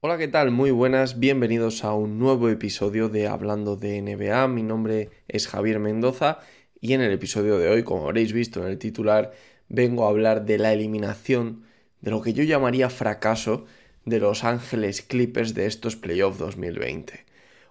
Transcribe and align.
Hola, 0.00 0.16
¿qué 0.16 0.28
tal? 0.28 0.52
Muy 0.52 0.70
buenas, 0.70 1.18
bienvenidos 1.18 1.82
a 1.82 1.92
un 1.92 2.20
nuevo 2.20 2.48
episodio 2.48 3.08
de 3.08 3.26
Hablando 3.26 3.74
de 3.74 4.00
NBA. 4.00 4.46
Mi 4.46 4.62
nombre 4.62 5.10
es 5.26 5.48
Javier 5.48 5.80
Mendoza 5.80 6.38
y 6.80 6.92
en 6.92 7.00
el 7.00 7.10
episodio 7.10 7.58
de 7.58 7.68
hoy, 7.68 7.82
como 7.82 8.04
habréis 8.04 8.32
visto 8.32 8.60
en 8.60 8.68
el 8.68 8.78
titular, 8.78 9.32
vengo 9.68 10.06
a 10.06 10.10
hablar 10.10 10.44
de 10.44 10.58
la 10.58 10.72
eliminación 10.72 11.64
de 12.00 12.12
lo 12.12 12.22
que 12.22 12.32
yo 12.32 12.44
llamaría 12.44 12.90
fracaso 12.90 13.66
de 14.04 14.20
Los 14.20 14.44
Ángeles 14.44 15.02
Clippers 15.02 15.54
de 15.54 15.66
estos 15.66 15.96
playoffs 15.96 16.38
2020. 16.38 17.24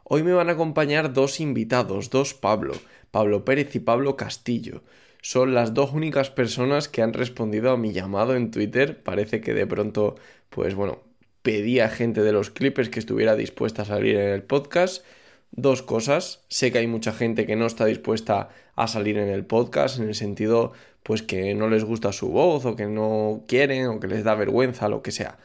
Hoy 0.04 0.23
me 0.23 0.34
van 0.34 0.49
a 0.49 0.54
acompañar 0.54 1.13
dos 1.13 1.40
invitados, 1.40 2.09
dos 2.09 2.34
Pablo, 2.34 2.73
Pablo 3.12 3.45
Pérez 3.45 3.73
y 3.76 3.79
Pablo 3.79 4.18
Castillo. 4.18 4.84
Son 5.21 5.54
las 5.54 5.73
dos 5.73 5.93
únicas 5.93 6.29
personas 6.29 6.90
que 6.90 7.02
han 7.02 7.13
respondido 7.13 7.71
a 7.71 7.77
mi 7.77 7.93
llamado 7.93 8.35
en 8.35 8.52
Twitter. 8.52 9.02
Parece 9.02 9.40
que 9.40 9.54
de 9.54 9.65
pronto, 9.65 10.15
pues 10.49 10.76
bueno, 10.76 11.06
pedí 11.47 11.79
a 11.79 11.87
gente 11.87 12.23
de 12.23 12.33
los 12.33 12.49
Clippers 12.49 12.89
que 12.89 12.99
estuviera 12.99 13.37
dispuesta 13.37 13.83
a 13.83 13.85
salir 13.85 14.17
en 14.17 14.31
el 14.31 14.43
podcast. 14.43 15.05
Dos 15.51 15.81
cosas, 15.81 16.43
sé 16.49 16.73
que 16.73 16.79
hay 16.79 16.87
mucha 16.87 17.13
gente 17.13 17.45
que 17.45 17.55
no 17.55 17.67
está 17.67 17.85
dispuesta 17.85 18.49
a 18.76 18.87
salir 18.89 19.17
en 19.17 19.29
el 19.29 19.45
podcast 19.45 19.98
en 19.98 20.09
el 20.09 20.15
sentido 20.15 20.73
pues 21.04 21.21
que 21.21 21.55
no 21.55 21.70
les 21.70 21.85
gusta 21.85 22.12
su 22.12 22.27
voz 22.27 22.65
o 22.65 22.76
que 22.76 22.87
no 22.87 23.45
quieren 23.48 23.87
o 23.87 24.01
que 24.01 24.09
les 24.09 24.26
da 24.26 24.35
vergüenza, 24.35 24.89
lo 24.89 25.01
que 25.01 25.13
sea. 25.13 25.39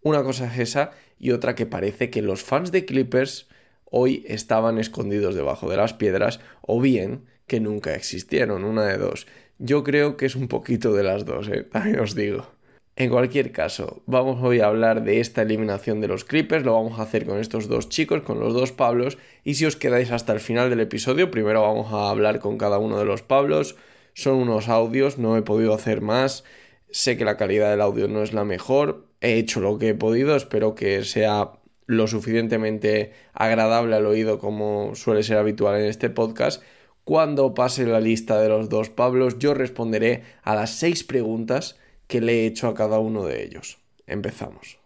Una 0.00 0.22
cosa 0.22 0.46
es 0.46 0.58
esa 0.58 0.92
y 1.18 1.32
otra 1.32 1.54
que 1.54 1.66
parece 1.66 2.08
que 2.08 2.22
los 2.22 2.42
fans 2.42 2.72
de 2.72 2.86
Clippers 2.86 3.46
hoy 3.84 4.24
estaban 4.26 4.78
escondidos 4.78 5.34
debajo 5.34 5.68
de 5.68 5.76
las 5.76 5.92
piedras 5.92 6.40
o 6.62 6.80
bien 6.80 7.26
que 7.46 7.60
nunca 7.60 7.94
existieron, 7.94 8.64
una 8.64 8.86
de 8.86 8.96
dos. 8.96 9.26
Yo 9.58 9.84
creo 9.84 10.16
que 10.16 10.24
es 10.24 10.34
un 10.34 10.48
poquito 10.48 10.94
de 10.94 11.02
las 11.02 11.26
dos, 11.26 11.46
¿eh? 11.48 11.68
os 12.00 12.14
digo. 12.14 12.61
En 12.94 13.08
cualquier 13.08 13.52
caso, 13.52 14.02
vamos 14.04 14.42
hoy 14.42 14.60
a 14.60 14.66
hablar 14.66 15.02
de 15.02 15.20
esta 15.20 15.40
eliminación 15.40 16.02
de 16.02 16.08
los 16.08 16.24
Clippers, 16.24 16.62
lo 16.62 16.74
vamos 16.74 16.98
a 16.98 17.04
hacer 17.04 17.24
con 17.24 17.38
estos 17.38 17.66
dos 17.66 17.88
chicos, 17.88 18.20
con 18.20 18.38
los 18.38 18.52
dos 18.52 18.70
Pablos, 18.70 19.16
y 19.44 19.54
si 19.54 19.64
os 19.64 19.76
quedáis 19.76 20.10
hasta 20.10 20.34
el 20.34 20.40
final 20.40 20.68
del 20.68 20.80
episodio, 20.80 21.30
primero 21.30 21.62
vamos 21.62 21.90
a 21.90 22.10
hablar 22.10 22.38
con 22.38 22.58
cada 22.58 22.78
uno 22.78 22.98
de 22.98 23.06
los 23.06 23.22
Pablos, 23.22 23.76
son 24.12 24.34
unos 24.34 24.68
audios, 24.68 25.16
no 25.16 25.38
he 25.38 25.42
podido 25.42 25.72
hacer 25.72 26.02
más, 26.02 26.44
sé 26.90 27.16
que 27.16 27.24
la 27.24 27.38
calidad 27.38 27.70
del 27.70 27.80
audio 27.80 28.08
no 28.08 28.22
es 28.22 28.34
la 28.34 28.44
mejor, 28.44 29.06
he 29.22 29.38
hecho 29.38 29.60
lo 29.60 29.78
que 29.78 29.90
he 29.90 29.94
podido, 29.94 30.36
espero 30.36 30.74
que 30.74 31.02
sea 31.04 31.52
lo 31.86 32.06
suficientemente 32.08 33.14
agradable 33.32 33.96
al 33.96 34.04
oído 34.04 34.38
como 34.38 34.94
suele 34.94 35.22
ser 35.22 35.38
habitual 35.38 35.80
en 35.80 35.86
este 35.86 36.10
podcast. 36.10 36.62
Cuando 37.04 37.54
pase 37.54 37.86
la 37.86 38.00
lista 38.00 38.38
de 38.38 38.50
los 38.50 38.68
dos 38.68 38.90
Pablos, 38.90 39.38
yo 39.38 39.54
responderé 39.54 40.24
a 40.42 40.54
las 40.54 40.72
seis 40.72 41.04
preguntas 41.04 41.78
que 42.12 42.20
le 42.20 42.42
he 42.42 42.46
hecho 42.46 42.68
a 42.68 42.74
cada 42.74 42.98
uno 42.98 43.24
de 43.24 43.42
ellos. 43.42 43.78
Empezamos. 44.06 44.81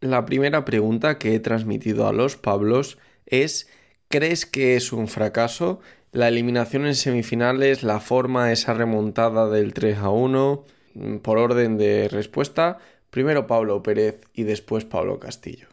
La 0.00 0.24
primera 0.24 0.64
pregunta 0.64 1.18
que 1.18 1.34
he 1.34 1.40
transmitido 1.40 2.08
a 2.08 2.14
los 2.14 2.36
Pablos 2.36 2.96
es 3.26 3.68
¿crees 4.08 4.46
que 4.46 4.74
es 4.76 4.94
un 4.94 5.08
fracaso? 5.08 5.80
La 6.10 6.28
eliminación 6.28 6.86
en 6.86 6.94
semifinales, 6.94 7.82
la 7.82 8.00
forma, 8.00 8.50
esa 8.50 8.72
remontada 8.72 9.50
del 9.50 9.74
3 9.74 9.98
a 9.98 10.08
1, 10.08 10.64
mm, 10.94 11.16
por 11.18 11.36
orden 11.36 11.76
de 11.76 12.08
respuesta, 12.08 12.78
primero 13.10 13.46
Pablo 13.46 13.82
Pérez 13.82 14.22
y 14.32 14.44
después 14.44 14.86
Pablo 14.86 15.20
Castillo. 15.20 15.68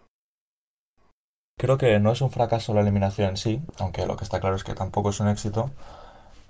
Creo 1.58 1.78
que 1.78 1.98
no 2.00 2.12
es 2.12 2.20
un 2.20 2.30
fracaso 2.30 2.74
la 2.74 2.82
eliminación 2.82 3.30
en 3.30 3.38
sí, 3.38 3.62
aunque 3.80 4.06
lo 4.06 4.18
que 4.18 4.26
está 4.26 4.42
claro 4.42 4.58
es 4.58 4.66
que 4.66 4.76
tampoco 4.76 5.12
es 5.12 5.22
un 5.22 5.30
éxito, 5.30 5.72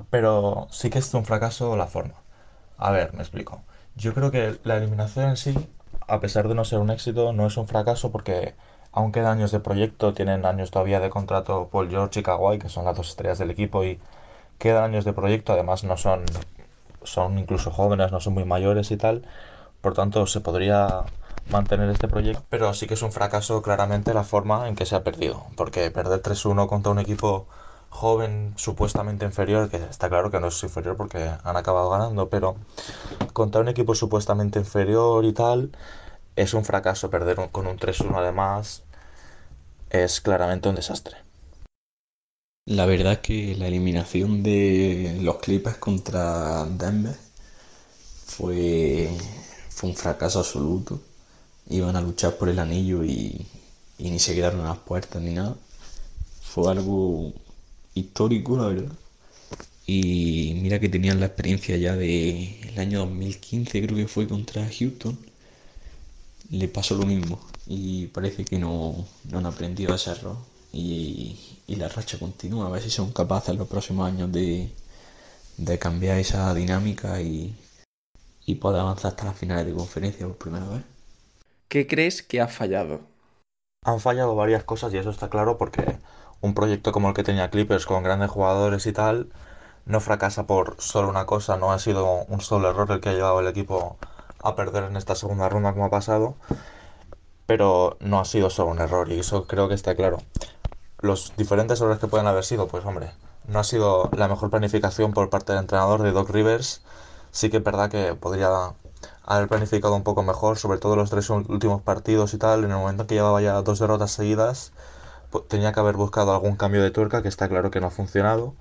pero 0.10 0.68
sí 0.72 0.90
que 0.90 0.98
es 0.98 1.14
un 1.14 1.26
fracaso 1.26 1.78
la 1.78 1.86
forma. 1.86 2.16
A 2.78 2.92
ver, 2.92 3.14
me 3.14 3.22
explico. 3.22 3.62
Yo 3.96 4.16
creo 4.16 4.32
que 4.32 4.60
la 4.64 4.78
eliminación 4.78 5.30
en 5.30 5.38
sí 5.38 5.56
a 6.08 6.20
pesar 6.20 6.48
de 6.48 6.56
no 6.56 6.66
ser 6.66 6.80
un 6.80 6.90
éxito, 6.90 7.34
no 7.34 7.46
es 7.48 7.58
un 7.58 7.68
fracaso 7.68 8.12
porque 8.12 8.56
aún 8.92 9.12
quedan 9.12 9.38
años 9.38 9.52
de 9.52 9.60
proyecto, 9.60 10.14
tienen 10.14 10.46
años 10.46 10.72
todavía 10.72 11.00
de 11.00 11.10
contrato 11.10 11.70
Paul 11.72 11.90
George 11.90 12.20
y 12.22 12.24
Kawhi, 12.24 12.60
que 12.60 12.70
son 12.70 12.86
las 12.86 12.96
dos 12.98 13.10
estrellas 13.10 13.40
del 13.40 13.52
equipo, 13.52 13.84
y 13.84 14.00
quedan 14.60 14.86
años 14.86 15.06
de 15.06 15.14
proyecto, 15.14 15.54
además 15.54 15.84
no 15.84 15.98
son, 15.98 16.48
son 17.04 17.38
incluso 17.40 17.72
jóvenes, 17.72 18.12
no 18.12 18.20
son 18.20 18.34
muy 18.34 18.46
mayores 18.46 18.92
y 18.92 18.98
tal, 18.98 19.26
por 19.82 19.94
tanto 19.94 20.26
se 20.28 20.42
podría 20.42 21.08
mantener 21.50 21.90
este 21.90 22.08
proyecto, 22.08 22.46
pero 22.50 22.74
sí 22.74 22.88
que 22.88 22.96
es 22.96 23.02
un 23.04 23.12
fracaso 23.12 23.62
claramente 23.62 24.14
la 24.14 24.24
forma 24.24 24.68
en 24.68 24.76
que 24.76 24.86
se 24.86 24.96
ha 24.96 25.04
perdido, 25.04 25.48
porque 25.56 25.92
perder 25.92 26.20
3-1 26.22 26.68
contra 26.68 26.92
un 26.92 27.00
equipo 27.00 27.48
joven 27.90 28.54
supuestamente 28.58 29.26
inferior, 29.26 29.70
que 29.70 29.78
está 29.78 30.10
claro 30.10 30.32
que 30.32 30.40
no 30.40 30.48
es 30.48 30.64
inferior 30.64 30.98
porque 30.98 31.30
han 31.44 31.58
acabado 31.58 31.90
ganando, 31.90 32.30
pero 32.30 32.56
contra 33.34 33.62
un 33.62 33.70
equipo 33.70 33.96
supuestamente 33.96 34.60
inferior 34.60 35.26
y 35.26 35.34
tal, 35.34 35.72
es 36.36 36.54
un 36.54 36.66
fracaso 36.66 37.10
perder 37.10 37.50
con 37.52 37.68
un 37.68 37.78
3-1 37.78 38.18
además, 38.18 38.84
es 39.90 40.22
claramente 40.22 40.70
un 40.70 40.76
desastre. 40.76 41.18
La 42.66 42.86
verdad 42.86 43.22
que 43.22 43.56
la 43.56 43.68
eliminación 43.68 44.44
de 44.44 45.18
los 45.22 45.38
Clippers 45.38 45.78
contra 45.78 46.66
Denver 46.66 47.16
fue, 48.26 49.10
fue 49.70 49.90
un 49.90 49.96
fracaso 49.96 50.40
absoluto. 50.40 51.00
Iban 51.70 51.96
a 51.96 52.02
luchar 52.02 52.36
por 52.36 52.50
el 52.50 52.60
anillo 52.60 53.04
y, 53.06 53.48
y 53.98 54.12
ni 54.12 54.20
se 54.20 54.36
quedaron 54.36 54.62
a 54.62 54.70
las 54.70 54.78
puertas 54.80 55.22
ni 55.22 55.34
nada. 55.34 55.56
Fue 56.42 56.70
algo 56.70 57.32
histórico, 58.00 58.58
la 58.58 58.68
verdad. 58.68 58.92
Y 59.86 60.60
mira 60.62 60.80
que 60.80 60.90
tenían 60.90 61.20
la 61.20 61.28
experiencia 61.28 61.78
ya 61.78 61.96
de 61.96 62.60
el 62.70 62.80
año 62.80 63.00
2015, 63.00 63.82
creo 63.82 63.96
que 63.96 64.08
fue 64.08 64.28
contra 64.28 64.68
Houston. 64.70 65.18
Le 66.50 66.68
pasó 66.68 66.96
lo 66.96 67.06
mismo 67.06 67.40
y 67.68 68.08
parece 68.08 68.46
que 68.46 68.60
no, 68.60 69.06
no 69.30 69.38
han 69.38 69.46
aprendido 69.46 69.94
a 69.94 69.96
ese 69.96 70.12
error. 70.12 70.38
Y, 70.74 71.38
la 71.68 71.90
racha 71.90 72.18
continúa. 72.20 72.68
A 72.68 72.70
ver 72.70 72.82
si 72.82 72.90
son 72.90 73.12
capaces 73.12 73.50
en 73.50 73.58
los 73.60 73.68
próximos 73.68 74.08
años 74.08 74.32
de, 74.32 74.70
de 75.58 75.80
cambiar 75.80 76.18
esa 76.18 76.54
dinámica 76.54 77.22
y, 77.22 77.56
y 78.46 78.56
poder 78.56 78.82
avanzar 78.82 79.12
hasta 79.12 79.26
las 79.26 79.38
finales 79.38 79.66
de 79.66 79.74
conferencia 79.74 80.26
por 80.26 80.38
primera 80.38 80.68
vez. 80.68 80.84
¿Qué 81.68 81.86
crees 81.88 82.24
que 82.24 82.42
ha 82.42 82.48
fallado? 82.48 83.02
Han 83.86 84.00
fallado 84.00 84.36
varias 84.36 84.64
cosas 84.64 84.94
y 84.94 84.98
eso 84.98 85.10
está 85.12 85.30
claro 85.30 85.58
porque 85.58 85.98
un 86.42 86.54
proyecto 86.54 86.92
como 86.92 87.10
el 87.10 87.14
que 87.14 87.24
tenía 87.24 87.50
Clippers 87.50 87.86
con 87.86 88.04
grandes 88.04 88.30
jugadores 88.30 88.86
y 88.86 88.94
tal, 88.94 89.30
no 89.86 90.00
fracasa 90.00 90.48
por 90.48 90.76
solo 90.80 91.10
una 91.10 91.26
cosa, 91.26 91.58
no 91.58 91.72
ha 91.72 91.80
sido 91.80 92.26
un 92.28 92.42
solo 92.42 92.70
error 92.70 92.92
el 92.92 93.00
que 93.00 93.10
ha 93.10 93.14
llevado 93.14 93.40
el 93.40 93.48
equipo 93.48 93.98
a 94.42 94.56
perder 94.56 94.84
en 94.84 94.98
esta 94.98 95.16
segunda 95.16 95.50
ronda 95.50 95.74
como 95.74 95.86
ha 95.86 95.90
pasado, 95.90 96.36
pero 97.46 97.98
no 98.00 98.20
ha 98.20 98.26
sido 98.26 98.50
solo 98.50 98.72
un 98.72 98.80
error 98.80 99.12
y 99.12 99.20
eso 99.20 99.48
creo 99.48 99.68
que 99.70 99.76
está 99.76 99.96
claro. 99.96 100.18
Los 101.00 101.34
diferentes 101.38 101.80
errores 101.80 102.00
que 102.00 102.08
pueden 102.08 102.28
haber 102.28 102.44
sido, 102.44 102.68
pues 102.68 102.86
hombre, 102.86 103.12
no 103.48 103.60
ha 103.60 103.64
sido 103.64 104.12
la 104.14 104.28
mejor 104.28 104.50
planificación 104.50 105.14
por 105.14 105.30
parte 105.30 105.54
del 105.54 105.62
entrenador 105.62 106.04
de 106.04 106.12
Doc 106.12 106.30
Rivers, 106.30 106.82
sí 107.32 107.50
que 107.50 107.58
es 107.58 107.64
verdad 107.64 107.90
que 107.90 108.14
podría 108.16 108.74
haber 109.24 109.48
planificado 109.48 109.96
un 109.96 110.04
poco 110.04 110.24
mejor, 110.24 110.58
sobre 110.58 110.80
todo 110.80 110.96
los 110.96 111.10
tres 111.10 111.30
últimos 111.30 111.82
partidos 111.82 112.34
y 112.34 112.38
tal, 112.38 112.64
en 112.64 112.72
el 112.72 112.78
momento 112.78 113.08
que 113.08 113.16
llevaba 113.16 113.42
ya 113.42 113.62
dos 113.62 113.80
derrotas 113.80 114.12
seguidas, 114.12 114.74
tenía 115.48 115.72
que 115.74 115.80
haber 115.80 115.96
buscado 115.96 116.34
algún 116.34 116.56
cambio 116.56 116.84
de 116.84 116.92
tuerca 116.92 117.22
que 117.22 117.28
está 117.30 117.48
claro 117.50 117.72
que 117.72 117.80
no 117.80 117.88
ha 117.88 117.92
funcionado. 117.92 118.56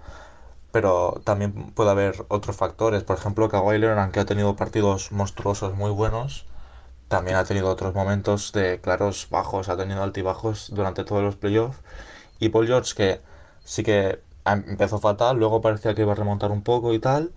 Pero 0.73 1.21
también 1.25 1.53
puede 1.73 1.91
haber 1.91 2.27
otros 2.29 2.57
factores. 2.57 3.03
Por 3.05 3.17
ejemplo, 3.17 3.49
Kawhi 3.49 3.79
Leonard, 3.79 4.11
que 4.13 4.21
ha 4.21 4.27
tenido 4.27 4.57
partidos 4.57 5.13
monstruosos 5.13 5.75
muy 5.75 5.91
buenos, 5.91 6.47
también 7.09 7.37
ha 7.37 7.45
tenido 7.45 7.69
otros 7.71 7.95
momentos 7.95 8.53
de 8.53 8.81
claros 8.81 9.29
bajos, 9.31 9.69
ha 9.69 9.77
tenido 9.77 10.03
altibajos 10.03 10.71
durante 10.75 11.05
todos 11.05 11.23
los 11.23 11.37
playoffs. 11.37 11.79
Y 12.39 12.51
Paul 12.51 12.67
George, 12.67 12.95
que 12.95 13.21
sí 13.65 13.83
que 13.83 14.21
empezó 14.45 14.99
fatal, 14.99 15.39
luego 15.39 15.61
parecía 15.61 15.95
que 15.95 16.03
iba 16.03 16.13
a 16.13 16.15
remontar 16.17 16.51
un 16.53 16.63
poco 16.63 16.93
y 16.93 16.99
tal, 16.99 17.33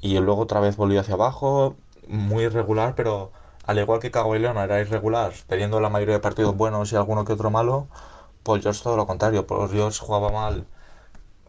y 0.00 0.18
luego 0.18 0.42
otra 0.42 0.60
vez 0.60 0.76
volvió 0.76 1.00
hacia 1.00 1.14
abajo, 1.14 1.76
muy 2.08 2.44
irregular, 2.44 2.94
pero 2.94 3.32
al 3.66 3.78
igual 3.78 4.00
que 4.00 4.10
Kawhi 4.10 4.38
Leonard 4.38 4.70
era 4.70 4.80
irregular, 4.80 5.32
teniendo 5.46 5.80
la 5.80 5.90
mayoría 5.90 6.14
de 6.14 6.20
partidos 6.20 6.56
buenos 6.56 6.92
y 6.92 6.96
alguno 6.96 7.24
que 7.24 7.34
otro 7.34 7.50
malo, 7.50 7.88
Paul 8.42 8.62
George 8.62 8.82
todo 8.82 8.96
lo 8.96 9.06
contrario, 9.06 9.46
Paul 9.46 9.70
George 9.70 9.98
jugaba 10.00 10.30
mal, 10.30 10.66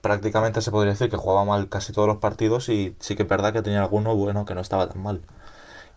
prácticamente 0.01 0.61
se 0.61 0.71
podría 0.71 0.93
decir 0.93 1.09
que 1.09 1.17
jugaba 1.17 1.45
mal 1.45 1.69
casi 1.69 1.93
todos 1.93 2.07
los 2.07 2.17
partidos 2.17 2.69
y 2.69 2.95
sí 2.99 3.15
que 3.15 3.23
es 3.23 3.29
verdad 3.29 3.53
que 3.53 3.61
tenía 3.61 3.81
alguno 3.81 4.15
bueno 4.15 4.45
que 4.45 4.55
no 4.55 4.61
estaba 4.61 4.87
tan 4.89 5.01
mal. 5.03 5.21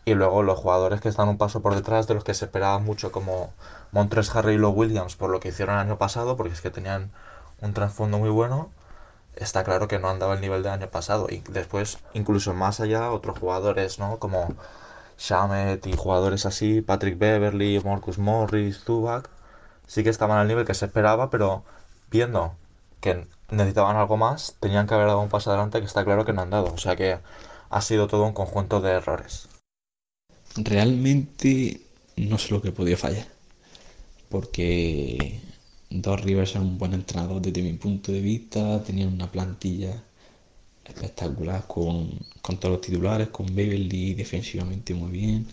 Y 0.04 0.14
luego 0.14 0.42
los 0.42 0.58
jugadores 0.58 1.00
que 1.00 1.08
están 1.08 1.28
un 1.28 1.38
paso 1.38 1.62
por 1.62 1.74
detrás 1.74 2.06
de 2.08 2.14
los 2.14 2.24
que 2.24 2.34
se 2.34 2.46
esperaba 2.46 2.78
mucho 2.80 3.12
como 3.12 3.52
Montres 3.92 4.34
Harry 4.34 4.54
y 4.54 4.58
Lowe 4.58 4.72
Williams 4.72 5.16
por 5.16 5.30
lo 5.30 5.40
que 5.40 5.48
hicieron 5.48 5.76
el 5.76 5.82
año 5.82 5.98
pasado, 5.98 6.36
porque 6.36 6.54
es 6.54 6.60
que 6.60 6.70
tenían 6.70 7.12
un 7.60 7.74
trasfondo 7.74 8.18
muy 8.18 8.30
bueno, 8.30 8.70
está 9.36 9.64
claro 9.64 9.88
que 9.88 9.98
no 9.98 10.08
han 10.08 10.18
dado 10.18 10.34
el 10.34 10.40
nivel 10.40 10.62
del 10.62 10.72
año 10.72 10.90
pasado. 10.90 11.26
Y 11.30 11.42
después, 11.50 11.98
incluso 12.14 12.54
más 12.54 12.80
allá, 12.80 13.12
otros 13.12 13.38
jugadores, 13.38 13.98
¿no? 13.98 14.18
Como 14.18 14.54
Shamet 15.18 15.86
y 15.86 15.96
jugadores 15.96 16.46
así, 16.46 16.80
Patrick 16.82 17.18
Beverly, 17.18 17.80
Marcus 17.84 18.18
Morris, 18.18 18.80
Zubac, 18.84 19.30
sí 19.86 20.02
que 20.02 20.10
estaban 20.10 20.38
al 20.38 20.48
nivel 20.48 20.66
que 20.66 20.74
se 20.74 20.86
esperaba, 20.86 21.30
pero 21.30 21.64
viendo 22.10 22.54
que 23.00 23.26
necesitaban 23.50 23.96
algo 23.96 24.16
más, 24.16 24.56
tenían 24.60 24.86
que 24.86 24.94
haber 24.94 25.08
dado 25.08 25.20
un 25.20 25.28
paso 25.28 25.50
adelante 25.50 25.80
que 25.80 25.86
está 25.86 26.04
claro 26.04 26.24
que 26.24 26.32
no 26.32 26.42
han 26.42 26.50
dado. 26.50 26.72
O 26.72 26.78
sea 26.78 26.96
que 26.96 27.18
ha 27.70 27.80
sido 27.80 28.06
todo 28.06 28.24
un 28.24 28.32
conjunto 28.32 28.80
de 28.80 28.92
errores. 28.92 29.48
Realmente 30.56 31.80
no 32.16 32.38
sé 32.38 32.52
lo 32.52 32.62
que 32.62 32.72
podía 32.72 32.96
fallar, 32.96 33.26
porque 34.28 35.40
Dos 35.90 36.20
Rivers 36.22 36.52
era 36.52 36.60
un 36.60 36.78
buen 36.78 36.94
entrenador 36.94 37.40
desde 37.40 37.62
mi 37.62 37.72
punto 37.74 38.12
de 38.12 38.20
vista, 38.20 38.82
tenía 38.82 39.06
una 39.06 39.30
plantilla 39.30 40.02
espectacular 40.84 41.66
con, 41.66 42.18
todos 42.42 42.72
los 42.72 42.80
titulares, 42.80 43.28
con 43.28 43.46
Beverly 43.54 44.14
defensivamente 44.14 44.94
muy 44.94 45.10
bien. 45.10 45.46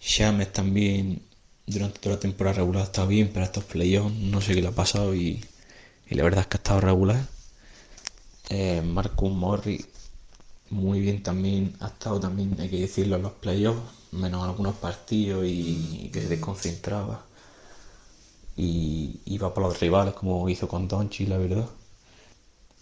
Shames 0.00 0.52
también 0.52 1.20
durante 1.66 1.98
toda 1.98 2.16
la 2.16 2.20
temporada 2.20 2.56
regular 2.58 2.82
ha 2.82 2.86
estado 2.86 3.08
bien, 3.08 3.30
pero 3.32 3.44
estos 3.44 3.64
playoffs 3.64 4.14
no 4.14 4.40
sé 4.40 4.54
qué 4.54 4.62
le 4.62 4.68
ha 4.68 4.72
pasado 4.72 5.14
y, 5.14 5.44
la 6.10 6.22
verdad 6.22 6.40
es 6.40 6.46
que 6.46 6.56
ha 6.56 6.58
estado 6.58 6.80
regular. 6.80 7.26
Eh, 8.48 8.82
Marcus 8.82 9.32
Morris 9.32 9.86
muy 10.70 11.00
bien 11.00 11.22
también, 11.22 11.76
ha 11.80 11.88
estado 11.88 12.20
también, 12.20 12.56
hay 12.60 12.68
que 12.68 12.80
decirlo, 12.80 13.16
en 13.16 13.22
los 13.22 13.32
playoffs, 13.32 13.80
menos 14.12 14.44
algunos 14.44 14.74
partidos 14.76 15.44
y, 15.46 16.10
que 16.12 16.22
se 16.22 16.28
desconcentraba 16.28 17.24
y 18.56 19.20
iba 19.26 19.52
por 19.52 19.64
los 19.64 19.80
rivales 19.80 20.14
como 20.14 20.48
hizo 20.48 20.66
con 20.68 20.88
Donchi, 20.88 21.26
la 21.26 21.36
verdad. 21.38 21.68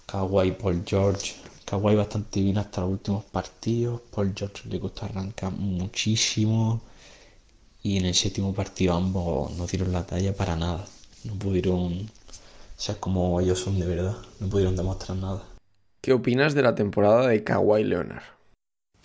Kawhi, 0.06 0.52
Paul 0.52 0.82
George. 0.86 1.34
Kawhi 1.64 1.96
bastante 1.96 2.40
bien 2.40 2.58
hasta 2.58 2.82
los 2.82 2.90
últimos 2.90 3.24
partidos. 3.24 4.00
Paul 4.14 4.32
George 4.36 4.68
le 4.68 4.78
costó 4.78 5.06
arrancar 5.06 5.52
muchísimo. 5.52 6.80
Y 7.84 7.98
en 7.98 8.06
el 8.06 8.14
séptimo 8.14 8.54
partido 8.54 8.94
ambos 8.94 9.52
no 9.52 9.66
dieron 9.66 9.92
la 9.92 10.06
talla 10.06 10.34
para 10.34 10.56
nada. 10.56 10.86
No 11.22 11.34
pudieron 11.34 12.10
ser 12.76 12.98
como 12.98 13.38
ellos 13.42 13.58
son 13.60 13.78
de 13.78 13.86
verdad. 13.86 14.16
No 14.40 14.48
pudieron 14.48 14.74
demostrar 14.74 15.18
nada. 15.18 15.42
¿Qué 16.00 16.14
opinas 16.14 16.54
de 16.54 16.62
la 16.62 16.74
temporada 16.74 17.28
de 17.28 17.44
Kawhi 17.44 17.84
Leonard? 17.84 18.22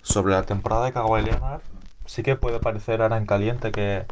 Sobre 0.01 0.33
la 0.33 0.45
temporada 0.45 0.85
de 0.85 0.93
Kawhi 0.93 1.21
Leonard, 1.23 1.61
sí 2.05 2.23
que 2.23 2.37
puede 2.37 2.61
parecer 2.61 3.01
ahora 3.01 3.17
en 3.17 3.25
caliente 3.25 3.73
que 3.73 4.05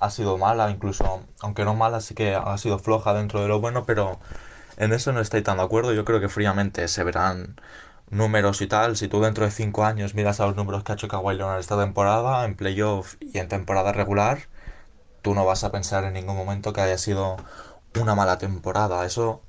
ha 0.00 0.10
sido 0.10 0.38
mala, 0.38 0.70
incluso, 0.70 1.24
aunque 1.40 1.64
no 1.64 1.74
mala, 1.74 2.00
sí 2.00 2.14
que 2.14 2.34
ha 2.34 2.58
sido 2.58 2.78
floja 2.78 3.14
dentro 3.14 3.40
de 3.40 3.48
lo 3.48 3.60
bueno, 3.60 3.86
pero 3.86 4.20
en 4.76 4.92
eso 4.92 5.12
no 5.12 5.20
estoy 5.20 5.42
tan 5.42 5.58
de 5.58 5.64
acuerdo. 5.64 5.94
Yo 5.94 6.04
creo 6.04 6.20
que 6.20 6.28
fríamente 6.28 6.88
se 6.88 7.04
verán 7.04 7.56
números 8.10 8.60
y 8.62 8.66
tal. 8.66 8.96
Si 8.96 9.08
tú 9.08 9.20
dentro 9.20 9.44
de 9.44 9.50
5 9.50 9.84
años 9.84 10.14
miras 10.14 10.40
a 10.40 10.46
los 10.46 10.56
números 10.56 10.84
que 10.84 10.92
ha 10.92 10.94
hecho 10.94 11.08
Kawhi 11.08 11.36
Leonard 11.36 11.60
esta 11.60 11.78
temporada, 11.78 12.44
en 12.44 12.56
playoff 12.56 13.16
y 13.20 13.38
en 13.38 13.48
temporada 13.48 13.92
regular, 13.92 14.48
tú 15.22 15.34
no 15.34 15.44
vas 15.44 15.64
a 15.64 15.72
pensar 15.72 16.04
en 16.04 16.14
ningún 16.14 16.36
momento 16.36 16.72
que 16.72 16.80
haya 16.82 16.98
sido 16.98 17.36
una 18.00 18.14
mala 18.14 18.38
temporada. 18.38 19.04
Eso 19.06 19.42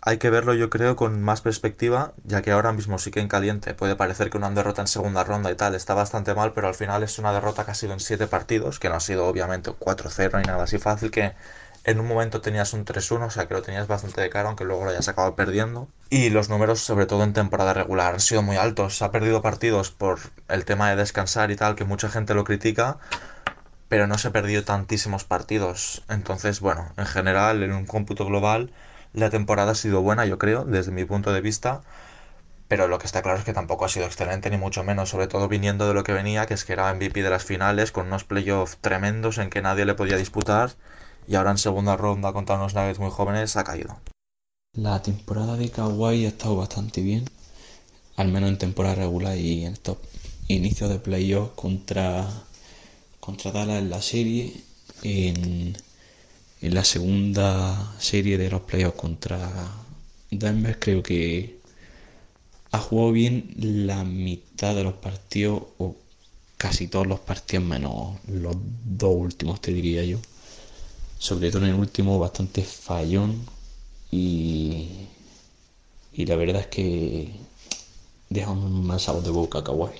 hay 0.00 0.18
que 0.18 0.30
verlo 0.30 0.54
yo 0.54 0.68
creo 0.70 0.96
con 0.96 1.22
más 1.22 1.40
perspectiva, 1.42 2.12
ya 2.24 2.42
que 2.42 2.50
ahora 2.50 2.72
mismo 2.72 2.98
sí 2.98 3.10
que 3.10 3.20
en 3.20 3.28
caliente 3.28 3.74
puede 3.74 3.96
parecer 3.96 4.30
que 4.30 4.36
una 4.38 4.50
derrota 4.50 4.82
en 4.82 4.88
segunda 4.88 5.24
ronda 5.24 5.50
y 5.50 5.54
tal 5.54 5.74
está 5.74 5.94
bastante 5.94 6.34
mal, 6.34 6.52
pero 6.52 6.68
al 6.68 6.74
final 6.74 7.02
es 7.04 7.18
una 7.18 7.32
derrota 7.32 7.64
que 7.64 7.70
ha 7.70 7.74
sido 7.74 7.92
en 7.92 8.00
7 8.00 8.26
partidos, 8.26 8.80
que 8.80 8.88
no 8.88 8.96
ha 8.96 9.00
sido 9.00 9.26
obviamente 9.26 9.70
un 9.70 9.76
4-0 9.76 10.38
ni 10.38 10.44
nada 10.44 10.64
así 10.64 10.78
fácil, 10.78 11.10
que 11.10 11.34
en 11.84 12.00
un 12.00 12.06
momento 12.06 12.40
tenías 12.40 12.72
un 12.72 12.84
3-1, 12.84 13.26
o 13.26 13.30
sea 13.30 13.48
que 13.48 13.54
lo 13.54 13.62
tenías 13.62 13.86
bastante 13.86 14.20
de 14.20 14.30
cara, 14.30 14.48
aunque 14.48 14.64
luego 14.64 14.84
lo 14.84 14.90
hayas 14.90 15.08
acabado 15.08 15.34
perdiendo. 15.34 15.88
Y 16.10 16.30
los 16.30 16.48
números, 16.48 16.80
sobre 16.80 17.06
todo 17.06 17.24
en 17.24 17.32
temporada 17.32 17.74
regular, 17.74 18.14
han 18.14 18.20
sido 18.20 18.42
muy 18.42 18.56
altos. 18.56 19.02
Ha 19.02 19.10
perdido 19.10 19.42
partidos 19.42 19.90
por 19.90 20.18
el 20.48 20.64
tema 20.64 20.90
de 20.90 20.96
descansar 20.96 21.50
y 21.50 21.56
tal, 21.56 21.74
que 21.74 21.84
mucha 21.84 22.08
gente 22.08 22.34
lo 22.34 22.44
critica, 22.44 22.98
pero 23.88 24.06
no 24.06 24.18
se 24.18 24.28
ha 24.28 24.32
perdido 24.32 24.64
tantísimos 24.64 25.24
partidos. 25.24 26.04
Entonces, 26.08 26.60
bueno, 26.60 26.92
en 26.96 27.06
general, 27.06 27.62
en 27.62 27.72
un 27.72 27.86
cómputo 27.86 28.26
global 28.26 28.72
la 29.12 29.30
temporada 29.30 29.72
ha 29.72 29.74
sido 29.74 30.00
buena, 30.02 30.24
yo 30.24 30.38
creo, 30.38 30.64
desde 30.64 30.92
mi 30.92 31.04
punto 31.04 31.32
de 31.32 31.40
vista, 31.40 31.82
pero 32.68 32.88
lo 32.88 32.98
que 32.98 33.06
está 33.06 33.22
claro 33.22 33.38
es 33.38 33.44
que 33.44 33.52
tampoco 33.52 33.84
ha 33.84 33.88
sido 33.88 34.06
excelente, 34.06 34.48
ni 34.48 34.56
mucho 34.56 34.84
menos, 34.84 35.10
sobre 35.10 35.26
todo 35.26 35.48
viniendo 35.48 35.86
de 35.86 35.94
lo 35.94 36.04
que 36.04 36.14
venía, 36.14 36.46
que 36.46 36.54
es 36.54 36.64
que 36.64 36.72
era 36.72 36.92
MVP 36.94 37.22
de 37.22 37.30
las 37.30 37.44
finales, 37.44 37.92
con 37.92 38.06
unos 38.06 38.24
playoffs 38.24 38.78
tremendos 38.80 39.36
en 39.38 39.50
que 39.50 39.60
nadie 39.60 39.84
le 39.84 39.94
podía 39.94 40.16
disputar, 40.16 40.70
y 41.26 41.34
ahora 41.34 41.52
en 41.52 41.58
segunda 41.58 41.96
ronda 41.96 42.32
contra 42.32 42.56
unos 42.56 42.74
naves 42.74 42.98
muy 42.98 43.10
jóvenes 43.10 43.56
ha 43.56 43.64
caído. 43.64 43.96
La 44.74 45.02
temporada 45.02 45.56
de 45.56 45.70
Kawhi 45.70 46.24
ha 46.24 46.28
estado 46.28 46.56
bastante 46.56 47.02
bien, 47.02 47.24
al 48.16 48.28
menos 48.28 48.50
en 48.50 48.58
temporada 48.58 48.94
regular 48.94 49.36
y 49.36 49.64
en 49.64 49.74
estos 49.74 49.98
inicios 50.48 50.90
de 50.90 50.98
playoffs 50.98 51.52
contra, 51.54 52.26
contra 53.20 53.52
Dallas 53.52 53.78
en 53.78 53.90
la 53.90 54.02
serie, 54.02 54.64
en 55.02 55.76
en 56.62 56.74
la 56.74 56.84
segunda 56.84 57.92
serie 57.98 58.38
de 58.38 58.48
los 58.48 58.62
playoffs 58.62 58.96
contra 58.96 59.50
Denver 60.30 60.78
creo 60.78 61.02
que 61.02 61.58
ha 62.70 62.78
jugado 62.78 63.12
bien 63.12 63.52
la 63.58 64.04
mitad 64.04 64.74
de 64.74 64.84
los 64.84 64.94
partidos 64.94 65.64
o 65.78 65.96
casi 66.56 66.86
todos 66.86 67.08
los 67.08 67.18
partidos 67.18 67.64
menos 67.64 68.16
los 68.28 68.56
dos 68.84 69.12
últimos 69.12 69.60
te 69.60 69.72
diría 69.72 70.04
yo 70.04 70.20
sobre 71.22 71.52
todo 71.52 71.62
en 71.62 71.68
el 71.70 71.78
último 71.78 72.18
bastante 72.18 72.64
fallón 72.64 73.46
y, 74.10 75.06
y 76.12 76.26
la 76.26 76.34
verdad 76.34 76.62
es 76.62 76.66
que 76.66 77.32
deja 78.28 78.50
un 78.50 78.84
mal 78.84 78.98
sabor 78.98 79.22
de 79.22 79.30
boca 79.30 79.62
Kawhi. 79.62 79.92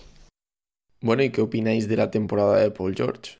Bueno, 1.01 1.23
¿y 1.23 1.31
qué 1.31 1.41
opináis 1.41 1.87
de 1.87 1.97
la 1.97 2.11
temporada 2.11 2.57
de 2.57 2.73
Paul 2.73 2.97
George? 2.97 3.39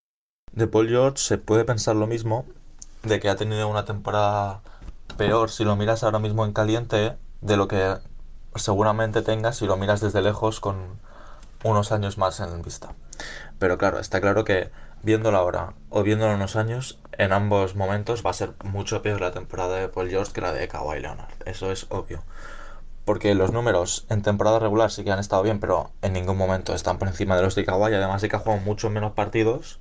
De 0.53 0.69
Paul 0.69 0.91
George 0.91 1.19
se 1.19 1.39
puede 1.39 1.65
pensar 1.65 1.97
lo 1.97 2.07
mismo, 2.07 2.47
de 3.03 3.19
que 3.19 3.29
ha 3.29 3.35
tenido 3.35 3.67
una 3.67 3.85
temporada 3.85 4.63
peor 5.19 5.51
si 5.51 5.65
lo 5.65 5.75
miras 5.75 6.05
ahora 6.05 6.21
mismo 6.21 6.45
en 6.45 6.53
caliente 6.53 7.17
de 7.41 7.57
lo 7.57 7.67
que 7.67 7.97
seguramente 8.55 9.23
tengas 9.23 9.57
si 9.57 9.67
lo 9.67 9.77
miras 9.77 10.01
desde 10.01 10.23
lejos 10.23 10.61
con 10.61 10.77
unos 11.65 11.91
años 11.91 12.17
más 12.17 12.39
en 12.39 12.63
vista. 12.63 12.95
Pero 13.59 13.77
claro, 13.77 13.99
está 13.99 14.21
claro 14.21 14.45
que 14.45 14.71
viéndolo 15.03 15.37
ahora 15.37 15.75
o 15.91 16.05
viéndolo 16.05 16.31
en 16.31 16.37
unos 16.37 16.55
años, 16.55 17.01
en 17.23 17.33
ambos 17.33 17.75
momentos 17.77 18.25
va 18.25 18.31
a 18.31 18.35
ser 18.35 18.55
mucho 18.65 19.03
peor 19.03 19.21
la 19.21 19.33
temporada 19.33 19.77
de 19.79 19.89
Paul 19.89 20.11
George 20.11 20.33
que 20.33 20.41
la 20.41 20.53
de 20.53 20.69
Kawhi 20.69 21.01
Leonard. 21.01 21.35
Eso 21.47 21.73
es 21.73 21.87
obvio. 21.91 22.23
Porque 23.05 23.35
los 23.35 23.53
números 23.53 24.07
en 24.09 24.23
temporada 24.23 24.59
regular 24.59 24.91
sí 24.91 25.05
que 25.05 25.11
han 25.13 25.19
estado 25.19 25.43
bien, 25.43 25.61
pero 25.61 25.91
en 26.03 26.13
ningún 26.13 26.37
momento 26.37 26.75
están 26.75 26.99
por 26.99 27.09
encima 27.09 27.37
de 27.37 27.43
los 27.43 27.55
de 27.55 27.65
Kawhi. 27.65 27.95
Además 27.95 28.23
de 28.23 28.29
que 28.29 28.37
ha 28.37 28.39
jugado 28.39 28.61
mucho 28.63 28.91
menos 28.91 29.13
partidos 29.13 29.81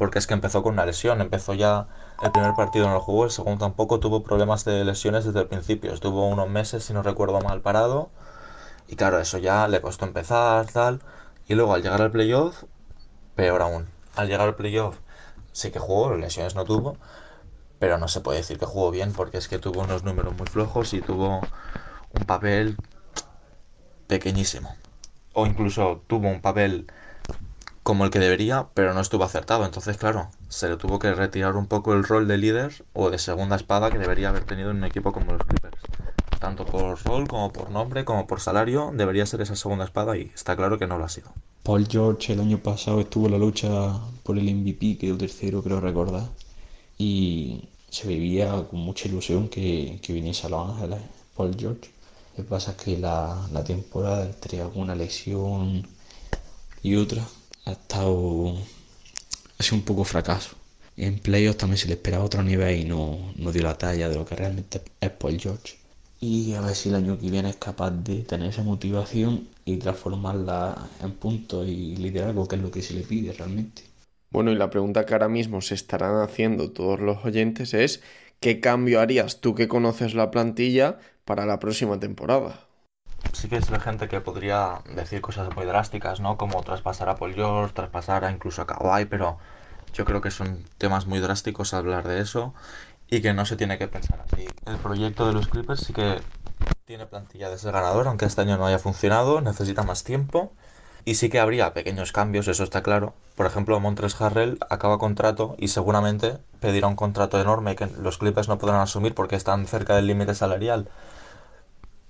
porque 0.00 0.18
es 0.18 0.26
que 0.26 0.32
empezó 0.32 0.62
con 0.62 0.72
una 0.72 0.86
lesión, 0.86 1.20
empezó 1.20 1.52
ya 1.52 1.86
el 2.22 2.32
primer 2.32 2.54
partido 2.54 2.86
no 2.86 2.94
lo 2.94 3.00
jugó, 3.02 3.26
el 3.26 3.30
segundo 3.30 3.66
tampoco 3.66 4.00
tuvo 4.00 4.22
problemas 4.22 4.64
de 4.64 4.82
lesiones 4.82 5.26
desde 5.26 5.40
el 5.40 5.46
principio, 5.46 5.92
estuvo 5.92 6.26
unos 6.26 6.48
meses, 6.48 6.84
si 6.84 6.94
no 6.94 7.02
recuerdo 7.02 7.38
mal, 7.42 7.60
parado, 7.60 8.08
y 8.88 8.96
claro, 8.96 9.18
eso 9.20 9.36
ya 9.36 9.68
le 9.68 9.82
costó 9.82 10.06
empezar, 10.06 10.64
tal, 10.72 11.02
y 11.48 11.54
luego 11.54 11.74
al 11.74 11.82
llegar 11.82 12.00
al 12.00 12.10
playoff, 12.10 12.64
peor 13.34 13.60
aún, 13.60 13.88
al 14.16 14.28
llegar 14.28 14.48
al 14.48 14.54
playoff 14.56 14.96
sí 15.52 15.70
que 15.70 15.78
jugó, 15.78 16.14
lesiones 16.16 16.54
no 16.54 16.64
tuvo, 16.64 16.98
pero 17.78 17.98
no 17.98 18.08
se 18.08 18.20
puede 18.20 18.38
decir 18.38 18.58
que 18.58 18.66
jugó 18.66 18.90
bien 18.90 19.14
porque 19.14 19.38
es 19.38 19.48
que 19.48 19.58
tuvo 19.58 19.82
unos 19.82 20.04
números 20.04 20.34
muy 20.34 20.46
flojos 20.46 20.94
y 20.94 21.02
tuvo 21.02 21.48
un 22.12 22.26
papel 22.26 22.78
pequeñísimo. 24.06 24.74
O 25.32 25.46
incluso 25.46 26.02
tuvo 26.08 26.28
un 26.28 26.40
papel 26.40 26.86
como 27.82 28.04
el 28.04 28.10
que 28.10 28.18
debería, 28.18 28.68
pero 28.74 28.94
no 28.94 29.00
estuvo 29.00 29.24
acertado. 29.24 29.64
Entonces, 29.64 29.96
claro, 29.96 30.30
se 30.48 30.68
le 30.68 30.76
tuvo 30.76 30.98
que 30.98 31.12
retirar 31.14 31.56
un 31.56 31.66
poco 31.66 31.94
el 31.94 32.04
rol 32.04 32.28
de 32.28 32.38
líder 32.38 32.84
o 32.92 33.10
de 33.10 33.18
segunda 33.18 33.56
espada 33.56 33.90
que 33.92 33.98
debería 33.98 34.28
haber 34.28 34.44
tenido 34.44 34.70
en 34.70 34.78
un 34.78 34.84
equipo 34.84 35.12
como 35.12 35.32
los 35.32 35.44
Clippers. 35.44 35.90
Tanto 36.38 36.68
por 36.68 37.02
rol 37.04 37.28
como 37.28 37.52
por 37.52 37.70
nombre, 37.70 38.04
como 38.04 38.26
por 38.26 38.40
salario, 38.40 38.92
debería 38.94 39.26
ser 39.26 39.40
esa 39.42 39.56
segunda 39.56 39.84
espada 39.84 40.16
y 40.16 40.30
está 40.34 40.56
claro 40.56 40.78
que 40.78 40.86
no 40.86 40.98
lo 40.98 41.04
ha 41.04 41.08
sido. 41.08 41.32
Paul 41.62 41.86
George 41.86 42.32
el 42.32 42.40
año 42.40 42.58
pasado 42.58 43.00
estuvo 43.00 43.26
en 43.26 43.32
la 43.32 43.38
lucha 43.38 43.68
por 44.30 44.38
el 44.38 44.54
MVP, 44.54 44.96
quedó 44.96 45.18
tercero, 45.18 45.60
creo 45.60 45.80
recordar, 45.80 46.28
y 46.96 47.64
se 47.90 48.06
vivía 48.06 48.64
con 48.70 48.78
mucha 48.78 49.08
ilusión 49.08 49.48
que, 49.48 49.98
que 50.00 50.12
viniese 50.12 50.46
a 50.46 50.50
Los 50.50 50.70
Ángeles 50.70 51.00
Paul 51.36 51.56
George. 51.58 51.90
Lo 52.36 52.44
que 52.44 52.48
pasa 52.48 52.70
es 52.70 52.76
que 52.76 52.96
la, 52.96 53.48
la 53.52 53.64
temporada, 53.64 54.24
entre 54.24 54.60
alguna 54.60 54.94
lesión 54.94 55.84
y 56.80 56.94
otra, 56.94 57.26
ha 57.64 57.72
estado. 57.72 58.54
ha 59.58 59.62
sido 59.64 59.78
un 59.78 59.84
poco 59.84 60.04
fracaso. 60.04 60.50
En 60.96 61.18
playoffs 61.18 61.58
también 61.58 61.78
se 61.78 61.88
le 61.88 61.94
esperaba 61.94 62.24
otro 62.24 62.44
nivel 62.44 62.78
y 62.78 62.84
no, 62.84 63.32
no 63.34 63.50
dio 63.50 63.62
la 63.62 63.76
talla 63.76 64.08
de 64.08 64.14
lo 64.14 64.24
que 64.24 64.36
realmente 64.36 64.80
es 65.00 65.10
Paul 65.10 65.40
George. 65.40 65.76
Y 66.20 66.52
a 66.54 66.60
ver 66.60 66.76
si 66.76 66.88
el 66.90 66.94
año 66.94 67.18
que 67.18 67.30
viene 67.30 67.50
es 67.50 67.56
capaz 67.56 67.90
de 67.90 68.22
tener 68.22 68.50
esa 68.50 68.62
motivación 68.62 69.48
y 69.64 69.76
transformarla 69.78 70.88
en 71.02 71.12
puntos 71.14 71.66
y 71.66 71.96
liderazgo, 71.96 72.46
que 72.46 72.56
es 72.56 72.62
lo 72.62 72.70
que 72.70 72.82
se 72.82 72.94
le 72.94 73.02
pide 73.02 73.32
realmente. 73.32 73.89
Bueno, 74.30 74.52
y 74.52 74.56
la 74.56 74.70
pregunta 74.70 75.06
que 75.06 75.14
ahora 75.14 75.28
mismo 75.28 75.60
se 75.60 75.74
estarán 75.74 76.20
haciendo 76.20 76.72
todos 76.72 77.00
los 77.00 77.24
oyentes 77.24 77.74
es 77.74 78.02
¿qué 78.40 78.60
cambio 78.60 79.00
harías 79.00 79.40
tú 79.40 79.54
que 79.54 79.68
conoces 79.68 80.14
la 80.14 80.30
plantilla 80.30 80.98
para 81.24 81.46
la 81.46 81.58
próxima 81.58 81.98
temporada? 82.00 82.68
sí 83.32 83.48
que 83.48 83.56
es 83.56 83.68
gente 83.82 84.08
que 84.08 84.20
podría 84.20 84.82
decir 84.94 85.20
cosas 85.20 85.54
muy 85.54 85.64
drásticas, 85.64 86.20
¿no? 86.20 86.36
Como 86.36 86.62
traspasar 86.62 87.08
a 87.08 87.16
Paul 87.16 87.34
traspasar 87.72 88.24
a 88.24 88.30
incluso 88.30 88.62
a 88.62 88.66
Kawhi, 88.66 89.06
pero 89.06 89.38
yo 89.94 90.04
creo 90.04 90.20
que 90.20 90.30
son 90.30 90.64
temas 90.78 91.06
muy 91.06 91.20
drásticos 91.20 91.74
hablar 91.74 92.06
de 92.06 92.20
eso 92.20 92.54
y 93.08 93.22
que 93.22 93.32
no 93.32 93.44
se 93.46 93.56
tiene 93.56 93.78
que 93.78 93.88
pensar 93.88 94.20
así. 94.20 94.46
El 94.66 94.78
proyecto 94.78 95.26
de 95.26 95.32
los 95.32 95.48
Clippers 95.48 95.80
sí 95.80 95.92
que 95.92 96.20
tiene 96.84 97.06
plantilla 97.06 97.50
de 97.50 97.58
ser 97.58 97.72
ganador, 97.72 98.08
aunque 98.08 98.26
este 98.26 98.40
año 98.40 98.56
no 98.56 98.66
haya 98.66 98.78
funcionado, 98.78 99.40
necesita 99.40 99.82
más 99.82 100.04
tiempo. 100.04 100.52
Y 101.04 101.14
sí 101.14 101.30
que 101.30 101.40
habría 101.40 101.72
pequeños 101.72 102.12
cambios, 102.12 102.48
eso 102.48 102.62
está 102.62 102.82
claro. 102.82 103.14
Por 103.34 103.46
ejemplo, 103.46 103.80
Montres 103.80 104.20
Harrell 104.20 104.58
acaba 104.68 104.98
contrato 104.98 105.56
y 105.58 105.68
seguramente 105.68 106.38
pedirá 106.60 106.88
un 106.88 106.96
contrato 106.96 107.40
enorme 107.40 107.76
que 107.76 107.86
los 107.86 108.18
Clippers 108.18 108.48
no 108.48 108.58
podrán 108.58 108.80
asumir 108.80 109.14
porque 109.14 109.36
están 109.36 109.66
cerca 109.66 109.96
del 109.96 110.06
límite 110.06 110.34
salarial. 110.34 110.88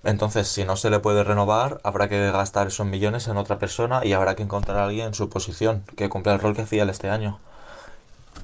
Entonces, 0.03 0.49
si 0.49 0.65
no 0.65 0.77
se 0.77 0.91
le 0.91 0.99
puede 0.99 1.25
renovar, 1.25 1.81
habrá 1.85 2.09
que 2.09 2.31
gastar 2.31 2.69
esos 2.69 2.87
millones 2.87 3.29
en 3.29 3.37
otra 3.37 3.59
persona 3.59 4.05
y 4.05 4.15
habrá 4.15 4.35
que 4.35 4.43
encontrar 4.43 4.79
a 4.79 4.85
alguien 4.85 5.09
en 5.09 5.15
su 5.15 5.29
posición 5.29 5.85
que 5.97 6.09
cumpla 6.09 6.33
el 6.33 6.41
rol 6.41 6.57
que 6.57 6.63
hacía 6.63 6.83
él 6.85 6.91
este 6.91 7.11
año. 7.11 7.39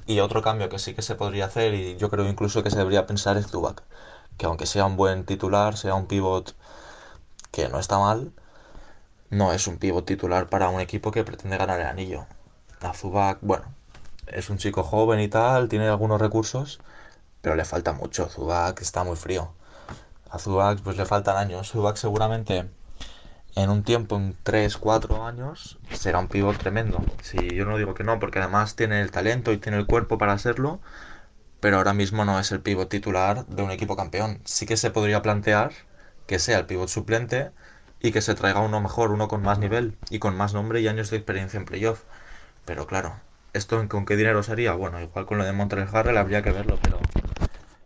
Y 0.05 0.19
otro 0.19 0.41
cambio 0.41 0.69
que 0.69 0.79
sí 0.79 0.93
que 0.93 1.01
se 1.01 1.15
podría 1.15 1.45
hacer, 1.45 1.73
y 1.73 1.97
yo 1.97 2.09
creo 2.09 2.27
incluso 2.27 2.63
que 2.63 2.69
se 2.69 2.77
debería 2.77 3.07
pensar, 3.07 3.37
es 3.37 3.47
Zubac. 3.47 3.83
Que 4.37 4.45
aunque 4.45 4.65
sea 4.65 4.85
un 4.85 4.95
buen 4.97 5.25
titular, 5.25 5.75
sea 5.77 5.95
un 5.95 6.05
pivot 6.07 6.55
que 7.51 7.69
no 7.69 7.79
está 7.79 7.97
mal, 7.97 8.31
no 9.29 9.53
es 9.53 9.67
un 9.67 9.77
pivot 9.77 10.05
titular 10.05 10.47
para 10.49 10.69
un 10.69 10.81
equipo 10.81 11.11
que 11.11 11.23
pretende 11.23 11.57
ganar 11.57 11.79
el 11.79 11.87
anillo. 11.87 12.25
Zubac, 12.93 13.39
bueno, 13.41 13.65
es 14.27 14.49
un 14.49 14.57
chico 14.57 14.83
joven 14.83 15.19
y 15.19 15.27
tal, 15.27 15.67
tiene 15.69 15.87
algunos 15.87 16.21
recursos, 16.21 16.79
pero 17.41 17.55
le 17.55 17.65
falta 17.65 17.93
mucho. 17.93 18.29
Zubac 18.29 18.81
está 18.81 19.03
muy 19.03 19.15
frío. 19.15 19.53
A 20.29 20.39
Zubac 20.39 20.81
pues 20.81 20.97
le 20.97 21.05
faltan 21.05 21.37
años. 21.37 21.69
Zubac 21.71 21.97
seguramente 21.97 22.69
en 23.55 23.69
un 23.69 23.83
tiempo, 23.83 24.17
en 24.17 24.37
3, 24.43 24.77
4 24.77 25.25
años, 25.25 25.79
será 25.91 26.19
un 26.19 26.27
pivot 26.27 26.57
tremendo. 26.57 27.01
Si 27.21 27.55
yo 27.55 27.65
no 27.65 27.77
digo 27.77 27.93
que 27.95 28.03
no, 28.03 28.19
porque 28.19 28.39
además 28.39 28.75
tiene 28.75 29.01
el 29.01 29.11
talento 29.11 29.51
y 29.51 29.57
tiene 29.57 29.79
el 29.79 29.87
cuerpo 29.87 30.17
para 30.17 30.33
hacerlo, 30.33 30.79
pero 31.59 31.77
ahora 31.77 31.93
mismo 31.93 32.25
no 32.25 32.39
es 32.39 32.51
el 32.51 32.61
pivot 32.61 32.89
titular 32.89 33.45
de 33.47 33.63
un 33.63 33.71
equipo 33.71 33.95
campeón. 33.95 34.41
Sí 34.45 34.65
que 34.65 34.77
se 34.77 34.91
podría 34.91 35.21
plantear 35.21 35.71
que 36.27 36.39
sea 36.39 36.59
el 36.59 36.65
pivot 36.67 36.89
suplente 36.89 37.51
y 38.01 38.11
que 38.11 38.21
se 38.21 38.35
traiga 38.35 38.61
uno 38.61 38.81
mejor, 38.81 39.11
uno 39.11 39.27
con 39.27 39.43
más 39.43 39.59
nivel 39.59 39.97
y 40.09 40.19
con 40.19 40.35
más 40.37 40.53
nombre 40.53 40.81
y 40.81 40.87
años 40.87 41.09
de 41.09 41.17
experiencia 41.17 41.57
en 41.57 41.65
playoff. 41.65 42.03
Pero 42.65 42.87
claro, 42.87 43.21
¿esto 43.53 43.87
con 43.89 44.05
qué 44.05 44.15
dinero 44.17 44.43
sería? 44.43 44.73
Bueno, 44.73 45.01
igual 45.01 45.25
con 45.27 45.37
lo 45.39 45.45
de 45.45 45.53
Montreal 45.53 45.89
Harrell 45.93 46.17
habría 46.17 46.43
que 46.43 46.51
verlo, 46.51 46.79
pero 46.81 47.11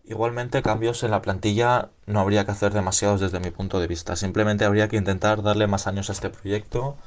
Igualmente, 0.03 0.61
cambios 0.61 1.01
en 1.03 1.09
la 1.09 1.23
plantilla 1.23 1.89
no 2.05 2.19
habría 2.19 2.45
que 2.45 2.51
hacer 2.51 2.71
demasiados 2.73 3.19
desde 3.19 3.39
mi 3.39 3.49
punto 3.49 3.79
de 3.79 3.87
vista. 3.87 4.15
Simplemente 4.15 4.63
habría 4.65 4.87
que 4.87 4.97
intentar 4.97 5.41
darle 5.41 5.65
más 5.67 5.87
años 5.87 6.09
a 6.09 6.13
este 6.13 6.29
proyecto 6.29 6.97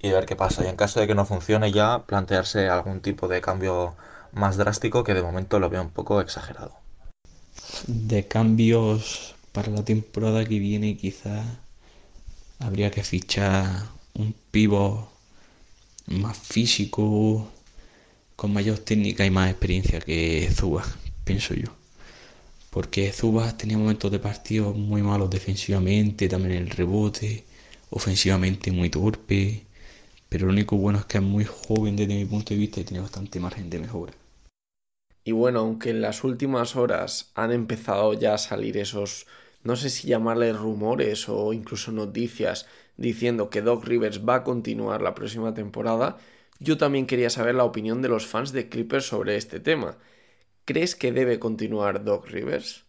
y 0.00 0.10
ver 0.12 0.26
qué 0.26 0.36
pasa. 0.36 0.64
Y 0.64 0.68
en 0.68 0.76
caso 0.76 1.00
de 1.00 1.06
que 1.08 1.14
no 1.16 1.26
funcione 1.26 1.72
ya, 1.72 2.04
plantearse 2.06 2.68
algún 2.68 3.00
tipo 3.00 3.28
de 3.28 3.40
cambio 3.40 3.96
más 4.32 4.56
drástico 4.58 5.04
que 5.04 5.14
de 5.14 5.22
momento 5.22 5.60
lo 5.60 5.70
veo 5.70 5.82
un 5.82 5.90
poco 5.90 6.20
exagerado. 6.20 6.74
De 7.86 8.28
cambios 8.28 9.34
para 9.52 9.70
la 9.70 9.84
temporada 9.84 10.44
que 10.44 10.58
viene 10.58 10.96
quizás 10.96 11.46
habría 12.58 12.90
que 12.90 13.02
fichar 13.02 13.88
un 14.14 14.34
pivo 14.50 15.10
más 16.06 16.38
físico, 16.38 17.48
con 18.36 18.52
mayor 18.52 18.78
técnica 18.78 19.24
y 19.26 19.30
más 19.30 19.50
experiencia 19.50 20.00
que 20.00 20.50
Zuba, 20.52 20.84
pienso 21.24 21.54
yo 21.54 21.70
porque 22.74 23.12
Zubas 23.12 23.56
tenía 23.56 23.78
momentos 23.78 24.10
de 24.10 24.18
partido 24.18 24.72
muy 24.72 25.00
malos 25.00 25.30
defensivamente, 25.30 26.28
también 26.28 26.56
el 26.60 26.70
rebote, 26.70 27.44
ofensivamente 27.90 28.72
muy 28.72 28.90
torpe, 28.90 29.62
pero 30.28 30.46
lo 30.46 30.52
único 30.52 30.76
bueno 30.76 30.98
es 30.98 31.04
que 31.04 31.18
es 31.18 31.22
muy 31.22 31.44
joven 31.44 31.94
desde 31.94 32.16
mi 32.16 32.24
punto 32.24 32.52
de 32.52 32.58
vista 32.58 32.80
y 32.80 32.84
tiene 32.84 33.00
bastante 33.00 33.38
margen 33.38 33.70
de 33.70 33.78
mejora. 33.78 34.12
Y 35.22 35.30
bueno, 35.30 35.60
aunque 35.60 35.90
en 35.90 36.00
las 36.00 36.24
últimas 36.24 36.74
horas 36.74 37.30
han 37.36 37.52
empezado 37.52 38.12
ya 38.14 38.34
a 38.34 38.38
salir 38.38 38.76
esos, 38.76 39.28
no 39.64 39.76
sé 39.76 39.90
si 39.90 40.08
llamarles 40.08 40.56
rumores 40.56 41.28
o 41.28 41.52
incluso 41.52 41.90
noticias 41.90 42.66
diciendo 42.96 43.50
que 43.50 43.62
Doc 43.62 43.84
Rivers 43.84 44.26
va 44.26 44.36
a 44.36 44.44
continuar 44.44 45.02
la 45.02 45.14
próxima 45.14 45.54
temporada, 45.54 46.18
yo 46.60 46.78
también 46.78 47.06
quería 47.06 47.30
saber 47.30 47.54
la 47.54 47.64
opinión 47.64 48.00
de 48.02 48.08
los 48.08 48.26
fans 48.26 48.52
de 48.52 48.68
Clippers 48.68 49.06
sobre 49.06 49.36
este 49.36 49.60
tema. 49.60 49.98
¿Crees 50.64 50.94
que 50.94 51.12
debe 51.12 51.38
continuar 51.38 52.04
Doc 52.04 52.26
Rivers? 52.28 52.84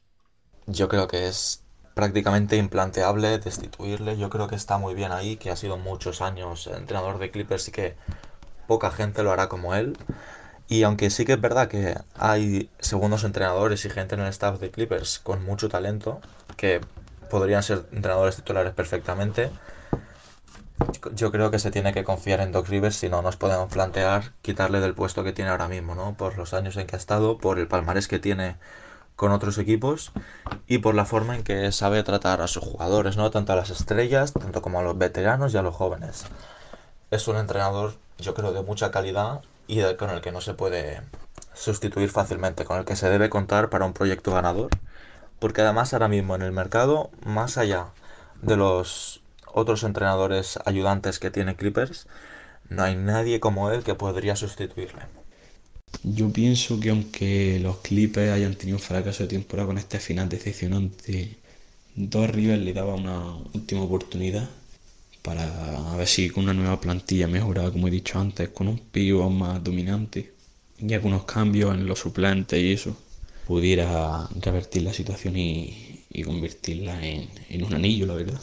Yo 0.67 0.87
creo 0.87 1.07
que 1.07 1.27
es 1.27 1.63
prácticamente 1.93 2.57
implanteable 2.57 3.39
destituirle. 3.39 4.17
Yo 4.17 4.29
creo 4.29 4.47
que 4.47 4.55
está 4.55 4.77
muy 4.77 4.93
bien 4.93 5.11
ahí, 5.11 5.37
que 5.37 5.49
ha 5.49 5.55
sido 5.55 5.77
muchos 5.77 6.21
años 6.21 6.67
entrenador 6.67 7.19
de 7.19 7.31
Clippers 7.31 7.67
y 7.69 7.71
que 7.71 7.95
poca 8.67 8.91
gente 8.91 9.23
lo 9.23 9.31
hará 9.31 9.49
como 9.49 9.73
él. 9.75 9.97
Y 10.67 10.83
aunque 10.83 11.09
sí 11.09 11.25
que 11.25 11.33
es 11.33 11.41
verdad 11.41 11.67
que 11.67 11.95
hay 12.15 12.69
segundos 12.79 13.23
entrenadores 13.23 13.85
y 13.85 13.89
gente 13.89 14.15
en 14.15 14.21
el 14.21 14.27
staff 14.27 14.59
de 14.59 14.71
Clippers 14.71 15.19
con 15.19 15.43
mucho 15.45 15.69
talento, 15.69 16.21
que 16.57 16.81
podrían 17.29 17.63
ser 17.63 17.85
entrenadores 17.91 18.35
titulares 18.35 18.73
perfectamente, 18.73 19.51
yo 21.13 21.31
creo 21.31 21.51
que 21.51 21.59
se 21.59 21.71
tiene 21.71 21.93
que 21.93 22.03
confiar 22.03 22.41
en 22.41 22.51
Doc 22.51 22.67
Rivers 22.67 22.95
si 22.95 23.09
no 23.09 23.21
nos 23.21 23.37
podemos 23.37 23.71
plantear 23.71 24.33
quitarle 24.41 24.79
del 24.79 24.93
puesto 24.93 25.23
que 25.23 25.33
tiene 25.33 25.51
ahora 25.51 25.67
mismo, 25.67 25.95
¿no? 25.95 26.15
Por 26.15 26.37
los 26.37 26.53
años 26.53 26.75
en 26.77 26.87
que 26.87 26.95
ha 26.95 26.99
estado, 26.99 27.37
por 27.37 27.59
el 27.59 27.67
palmarés 27.67 28.07
que 28.07 28.19
tiene 28.19 28.55
con 29.15 29.31
otros 29.31 29.57
equipos 29.57 30.11
y 30.67 30.79
por 30.79 30.93
la 30.93 31.05
forma 31.05 31.35
en 31.35 31.43
que 31.43 31.71
sabe 31.71 32.03
tratar 32.03 32.41
a 32.41 32.47
sus 32.47 32.63
jugadores, 32.63 33.15
¿no? 33.15 33.31
Tanto 33.31 33.53
a 33.53 33.55
las 33.55 33.69
estrellas, 33.69 34.33
tanto 34.33 34.61
como 34.61 34.79
a 34.79 34.83
los 34.83 34.97
veteranos 34.97 35.53
y 35.53 35.57
a 35.57 35.61
los 35.61 35.75
jóvenes. 35.75 36.25
Es 37.11 37.27
un 37.27 37.37
entrenador, 37.37 37.95
yo 38.19 38.33
creo, 38.33 38.51
de 38.51 38.61
mucha 38.61 38.91
calidad 38.91 39.41
y 39.67 39.81
con 39.95 40.09
el 40.09 40.21
que 40.21 40.31
no 40.31 40.41
se 40.41 40.53
puede 40.53 41.01
sustituir 41.53 42.09
fácilmente, 42.09 42.65
con 42.65 42.77
el 42.77 42.85
que 42.85 42.95
se 42.95 43.09
debe 43.09 43.29
contar 43.29 43.69
para 43.69 43.85
un 43.85 43.93
proyecto 43.93 44.33
ganador, 44.33 44.69
porque 45.39 45.61
además 45.61 45.93
ahora 45.93 46.07
mismo 46.07 46.35
en 46.35 46.41
el 46.41 46.51
mercado, 46.51 47.09
más 47.25 47.57
allá 47.57 47.87
de 48.41 48.57
los 48.57 49.21
otros 49.53 49.83
entrenadores 49.83 50.59
ayudantes 50.65 51.19
que 51.19 51.31
tiene 51.31 51.55
Clippers, 51.55 52.07
no 52.69 52.83
hay 52.83 52.95
nadie 52.95 53.39
como 53.39 53.71
él 53.71 53.83
que 53.83 53.95
podría 53.95 54.35
sustituirle. 54.35 55.03
Yo 56.03 56.31
pienso 56.31 56.79
que 56.79 56.89
aunque 56.89 57.59
los 57.61 57.77
Clippers 57.77 58.31
hayan 58.31 58.55
tenido 58.55 58.77
un 58.77 58.83
fracaso 58.83 59.23
de 59.23 59.29
temporada 59.29 59.67
con 59.67 59.77
este 59.77 59.99
final 59.99 60.29
decepcionante, 60.29 61.37
Dos 61.95 62.29
Rivers 62.29 62.61
le 62.61 62.73
daba 62.73 62.95
una 62.95 63.35
última 63.53 63.81
oportunidad 63.83 64.49
para 65.21 65.95
ver 65.95 66.07
si 66.07 66.29
con 66.29 66.43
una 66.43 66.53
nueva 66.53 66.79
plantilla 66.81 67.27
mejorada, 67.27 67.71
como 67.71 67.87
he 67.87 67.91
dicho 67.91 68.19
antes, 68.19 68.49
con 68.49 68.67
un 68.67 68.79
pivo 68.79 69.29
más 69.29 69.63
dominante 69.63 70.33
y 70.77 70.93
algunos 70.93 71.23
cambios 71.25 71.73
en 71.73 71.87
los 71.87 71.99
suplentes 71.99 72.59
y 72.61 72.73
eso, 72.73 72.97
pudiera 73.45 74.27
revertir 74.41 74.83
la 74.83 74.93
situación 74.93 75.35
y, 75.37 75.91
convertirla 76.23 77.05
en 77.05 77.63
un 77.63 77.73
anillo, 77.73 78.05
la 78.05 78.15
verdad. 78.15 78.41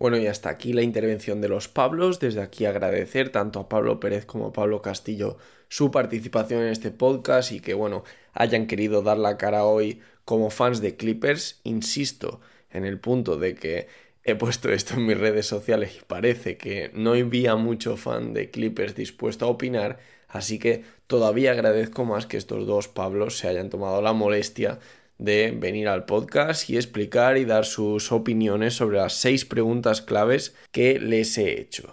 Bueno, 0.00 0.16
y 0.16 0.26
hasta 0.28 0.48
aquí 0.48 0.72
la 0.72 0.80
intervención 0.80 1.42
de 1.42 1.50
los 1.50 1.68
Pablos. 1.68 2.20
Desde 2.20 2.40
aquí 2.40 2.64
agradecer 2.64 3.28
tanto 3.28 3.60
a 3.60 3.68
Pablo 3.68 4.00
Pérez 4.00 4.24
como 4.24 4.46
a 4.46 4.52
Pablo 4.54 4.80
Castillo 4.80 5.36
su 5.68 5.90
participación 5.90 6.62
en 6.62 6.68
este 6.68 6.90
podcast 6.90 7.52
y 7.52 7.60
que, 7.60 7.74
bueno, 7.74 8.02
hayan 8.32 8.66
querido 8.66 9.02
dar 9.02 9.18
la 9.18 9.36
cara 9.36 9.66
hoy 9.66 10.00
como 10.24 10.48
fans 10.48 10.80
de 10.80 10.96
Clippers. 10.96 11.60
Insisto 11.64 12.40
en 12.70 12.86
el 12.86 12.98
punto 12.98 13.36
de 13.36 13.54
que 13.54 13.88
he 14.24 14.34
puesto 14.36 14.72
esto 14.72 14.94
en 14.94 15.04
mis 15.04 15.18
redes 15.18 15.44
sociales 15.44 15.98
y 16.00 16.04
parece 16.06 16.56
que 16.56 16.90
no 16.94 17.12
había 17.12 17.56
mucho 17.56 17.98
fan 17.98 18.32
de 18.32 18.50
Clippers 18.50 18.94
dispuesto 18.94 19.44
a 19.44 19.48
opinar, 19.48 19.98
así 20.30 20.58
que 20.58 20.84
todavía 21.06 21.52
agradezco 21.52 22.04
más 22.04 22.26
que 22.26 22.36
estos 22.36 22.66
dos 22.66 22.88
Pablos 22.88 23.36
se 23.36 23.48
hayan 23.48 23.68
tomado 23.70 24.00
la 24.00 24.12
molestia 24.12 24.78
de 25.18 25.50
venir 25.50 25.88
al 25.88 26.06
podcast 26.06 26.70
y 26.70 26.76
explicar 26.76 27.36
y 27.36 27.44
dar 27.44 27.66
sus 27.66 28.10
opiniones 28.10 28.74
sobre 28.74 28.96
las 28.96 29.12
seis 29.12 29.44
preguntas 29.44 30.00
claves 30.00 30.56
que 30.72 30.98
les 30.98 31.36
he 31.36 31.60
hecho. 31.60 31.92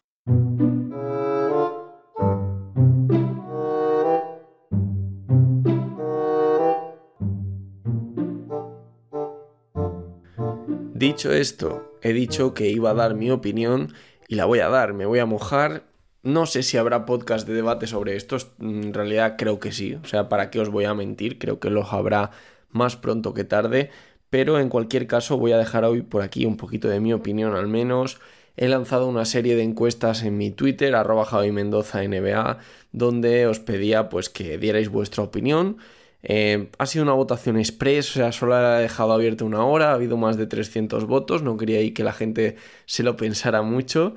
Dicho 10.94 11.32
esto, 11.32 11.94
he 12.02 12.12
dicho 12.12 12.56
que 12.56 12.70
iba 12.70 12.90
a 12.90 12.96
dar 12.96 13.14
mi 13.14 13.30
opinión 13.30 13.94
y 14.28 14.34
la 14.34 14.46
voy 14.46 14.60
a 14.60 14.70
dar, 14.70 14.94
me 14.94 15.06
voy 15.06 15.20
a 15.20 15.28
mojar. 15.28 15.84
No 16.24 16.46
sé 16.46 16.64
si 16.64 16.78
habrá 16.78 17.06
podcast 17.06 17.48
de 17.48 17.54
debate 17.54 17.88
sobre 17.88 18.16
esto, 18.16 18.38
en 18.60 18.94
realidad 18.94 19.36
creo 19.38 19.60
que 19.60 19.72
sí, 19.72 19.96
o 19.96 20.06
sea, 20.06 20.28
¿para 20.30 20.50
qué 20.50 20.60
os 20.60 20.70
voy 20.70 20.86
a 20.86 20.94
mentir? 20.94 21.38
Creo 21.38 21.60
que 21.60 21.70
los 21.70 21.94
habrá 21.94 22.32
más 22.70 22.98
pronto 22.98 23.34
que 23.34 23.44
tarde, 23.44 23.92
pero 24.30 24.60
en 24.60 24.70
cualquier 24.70 25.08
caso 25.08 25.38
voy 25.38 25.54
a 25.54 25.58
dejar 25.58 25.86
hoy 25.86 26.02
por 26.02 26.22
aquí 26.22 26.46
un 26.46 26.58
poquito 26.58 26.90
de 26.90 27.00
mi 27.00 27.14
opinión 27.14 27.56
al 27.56 27.68
menos. 27.68 28.20
He 28.58 28.68
lanzado 28.68 29.08
una 29.08 29.26
serie 29.26 29.56
de 29.56 29.64
encuestas 29.64 30.24
en 30.24 30.38
mi 30.38 30.52
Twitter, 30.52 30.96
arroba 30.96 31.26
Javi 31.26 31.52
Mendoza 31.52 32.04
NBA, 32.04 32.58
donde 32.92 33.46
os 33.46 33.60
pedía 33.60 34.10
pues 34.10 34.30
que 34.30 34.58
dierais 34.58 34.90
vuestra 34.90 35.24
opinión. 35.24 35.78
Eh, 36.24 36.70
ha 36.80 36.86
sido 36.88 37.04
una 37.04 37.14
votación 37.14 37.58
express, 37.58 38.10
o 38.10 38.14
sea, 38.16 38.32
solo 38.32 38.60
la 38.60 38.80
he 38.80 38.82
dejado 38.82 39.14
abierta 39.14 39.46
una 39.46 39.64
hora, 39.64 39.92
ha 39.92 39.94
habido 39.94 40.18
más 40.18 40.36
de 40.38 40.48
300 40.48 41.06
votos, 41.06 41.44
no 41.44 41.56
quería 41.56 41.78
ahí 41.80 41.92
que 41.92 42.04
la 42.04 42.14
gente 42.14 42.56
se 42.86 43.04
lo 43.04 43.16
pensara 43.16 43.62
mucho. 43.62 44.16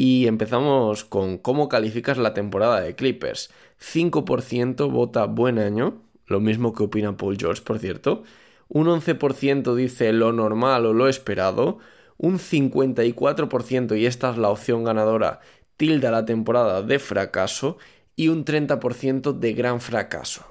Y 0.00 0.28
empezamos 0.28 1.04
con 1.04 1.38
cómo 1.38 1.68
calificas 1.68 2.18
la 2.18 2.32
temporada 2.32 2.80
de 2.80 2.94
Clippers. 2.94 3.50
5% 3.80 4.88
vota 4.92 5.24
buen 5.24 5.58
año, 5.58 6.00
lo 6.26 6.38
mismo 6.38 6.72
que 6.72 6.84
opina 6.84 7.16
Paul 7.16 7.36
George, 7.36 7.62
por 7.62 7.80
cierto. 7.80 8.22
Un 8.68 8.86
11% 8.86 9.74
dice 9.74 10.12
lo 10.12 10.32
normal 10.32 10.86
o 10.86 10.94
lo 10.94 11.08
esperado. 11.08 11.80
Un 12.16 12.38
54%, 12.38 13.98
y 13.98 14.06
esta 14.06 14.30
es 14.30 14.38
la 14.38 14.50
opción 14.50 14.84
ganadora, 14.84 15.40
tilda 15.76 16.12
la 16.12 16.24
temporada 16.24 16.82
de 16.82 17.00
fracaso. 17.00 17.78
Y 18.14 18.28
un 18.28 18.44
30% 18.44 19.32
de 19.32 19.52
gran 19.52 19.80
fracaso. 19.80 20.46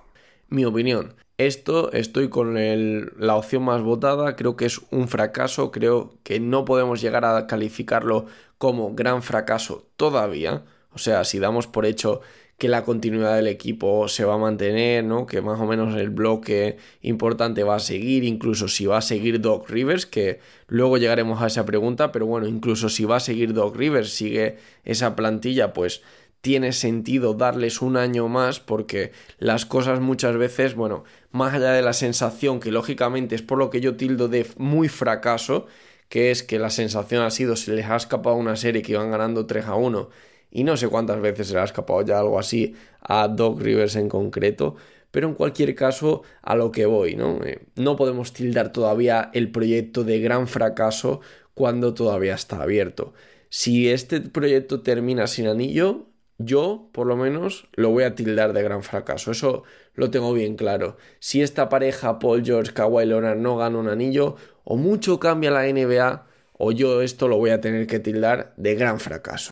Mi 0.50 0.66
opinión, 0.66 1.16
esto 1.38 1.92
estoy 1.92 2.30
con 2.30 2.56
la 2.56 3.36
opción 3.36 3.64
más 3.64 3.82
votada, 3.82 4.36
creo 4.36 4.56
que 4.56 4.66
es 4.66 4.82
un 4.90 5.08
fracaso, 5.08 5.72
creo 5.72 6.16
que 6.24 6.40
no 6.40 6.66
podemos 6.66 7.00
llegar 7.02 7.26
a 7.26 7.46
calificarlo 7.48 8.26
como 8.58 8.96
gran 8.96 9.22
fracaso 9.22 9.86
todavía. 9.98 10.64
O 10.94 10.98
sea, 10.98 11.24
si 11.26 11.38
damos 11.38 11.68
por 11.68 11.86
hecho 11.86 12.22
que 12.58 12.70
la 12.70 12.84
continuidad 12.84 13.36
del 13.36 13.48
equipo 13.48 14.08
se 14.08 14.26
va 14.26 14.34
a 14.34 14.40
mantener, 14.40 15.04
¿no? 15.04 15.28
Que 15.28 15.42
más 15.42 15.60
o 15.60 15.68
menos 15.68 15.96
el 15.96 16.10
bloque 16.10 16.78
importante 17.02 17.64
va 17.64 17.76
a 17.76 17.80
seguir, 17.80 18.24
incluso 18.24 18.68
si 18.68 18.88
va 18.88 18.98
a 18.98 19.02
seguir 19.02 19.40
Doc 19.42 19.70
Rivers, 19.70 20.08
que 20.08 20.40
luego 20.68 20.98
llegaremos 20.98 21.40
a 21.42 21.48
esa 21.48 21.66
pregunta, 21.66 22.12
pero 22.12 22.26
bueno, 22.26 22.48
incluso 22.48 22.90
si 22.90 23.06
va 23.06 23.18
a 23.18 23.20
seguir 23.20 23.54
Doc 23.54 23.76
Rivers, 23.76 24.10
sigue 24.10 24.58
esa 24.86 25.16
plantilla, 25.16 25.72
pues 25.72 26.02
tiene 26.42 26.72
sentido 26.74 27.34
darles 27.34 27.82
un 27.82 27.98
año 27.98 28.28
más 28.28 28.60
porque 28.60 29.12
las 29.40 29.66
cosas 29.66 30.00
muchas 30.00 30.38
veces, 30.38 30.76
bueno, 30.76 31.04
más 31.32 31.54
allá 31.54 31.72
de 31.72 31.82
la 31.82 31.94
sensación 31.94 32.60
que 32.60 32.72
lógicamente 32.72 33.36
es 33.36 33.42
por 33.42 33.58
lo 33.58 33.70
que 33.70 33.82
yo 33.82 33.98
tildo 33.98 34.28
de 34.28 34.46
muy 34.58 34.88
fracaso, 34.90 35.68
que 36.10 36.32
es 36.32 36.44
que 36.44 36.60
la 36.60 36.70
sensación 36.70 37.24
ha 37.24 37.32
sido 37.32 37.56
se 37.56 37.74
les 37.74 37.86
ha 37.86 37.96
escapado 37.96 38.36
una 38.36 38.56
serie 38.56 38.82
que 38.82 38.94
iban 38.94 39.12
ganando 39.12 39.46
3 39.46 39.66
a 39.66 39.76
1 39.76 40.10
y 40.52 40.64
no 40.64 40.78
sé 40.78 40.88
cuántas 40.88 41.20
veces 41.22 41.48
se 41.48 41.54
le 41.54 41.60
ha 41.60 41.66
escapado 41.66 42.02
ya 42.04 42.20
algo 42.20 42.40
así 42.40 42.76
a 43.02 43.28
Doc 43.28 43.60
Rivers 43.60 43.96
en 43.96 44.08
concreto, 44.10 44.76
pero 45.12 45.28
en 45.28 45.34
cualquier 45.34 45.76
caso 45.76 46.24
a 46.42 46.56
lo 46.56 46.72
que 46.72 46.86
voy, 46.86 47.16
¿no? 47.16 47.44
Eh, 47.44 47.68
no 47.76 47.96
podemos 47.96 48.34
tildar 48.34 48.72
todavía 48.72 49.30
el 49.34 49.52
proyecto 49.52 50.04
de 50.04 50.20
gran 50.20 50.48
fracaso 50.48 51.22
cuando 51.54 51.94
todavía 51.94 52.36
está 52.36 52.62
abierto. 52.62 53.14
Si 53.50 53.90
este 53.90 54.22
proyecto 54.22 54.82
termina 54.82 55.28
sin 55.28 55.48
anillo, 55.48 56.08
yo, 56.38 56.90
por 56.92 57.08
lo 57.08 57.18
menos, 57.18 57.68
lo 57.74 57.90
voy 57.90 58.04
a 58.04 58.16
tildar 58.16 58.54
de 58.54 58.64
gran 58.64 58.84
fracaso. 58.84 59.32
Eso 59.32 59.64
lo 59.94 60.12
tengo 60.12 60.34
bien 60.34 60.56
claro. 60.56 60.98
Si 61.20 61.42
esta 61.42 61.70
pareja, 61.70 62.20
Paul 62.20 62.46
George, 62.46 62.74
Kawhi 62.74 63.06
Leonard, 63.06 63.38
no 63.38 63.58
gana 63.58 63.78
un 63.78 63.90
anillo, 63.90 64.36
o 64.64 64.78
mucho 64.78 65.20
cambia 65.20 65.52
la 65.52 65.68
NBA, 65.68 66.28
o 66.58 66.72
yo 66.72 67.02
esto 67.02 67.28
lo 67.28 67.38
voy 67.38 67.50
a 67.50 67.62
tener 67.62 67.88
que 67.88 68.00
tildar 68.00 68.54
de 68.58 68.76
gran 68.76 69.00
fracaso. 69.00 69.52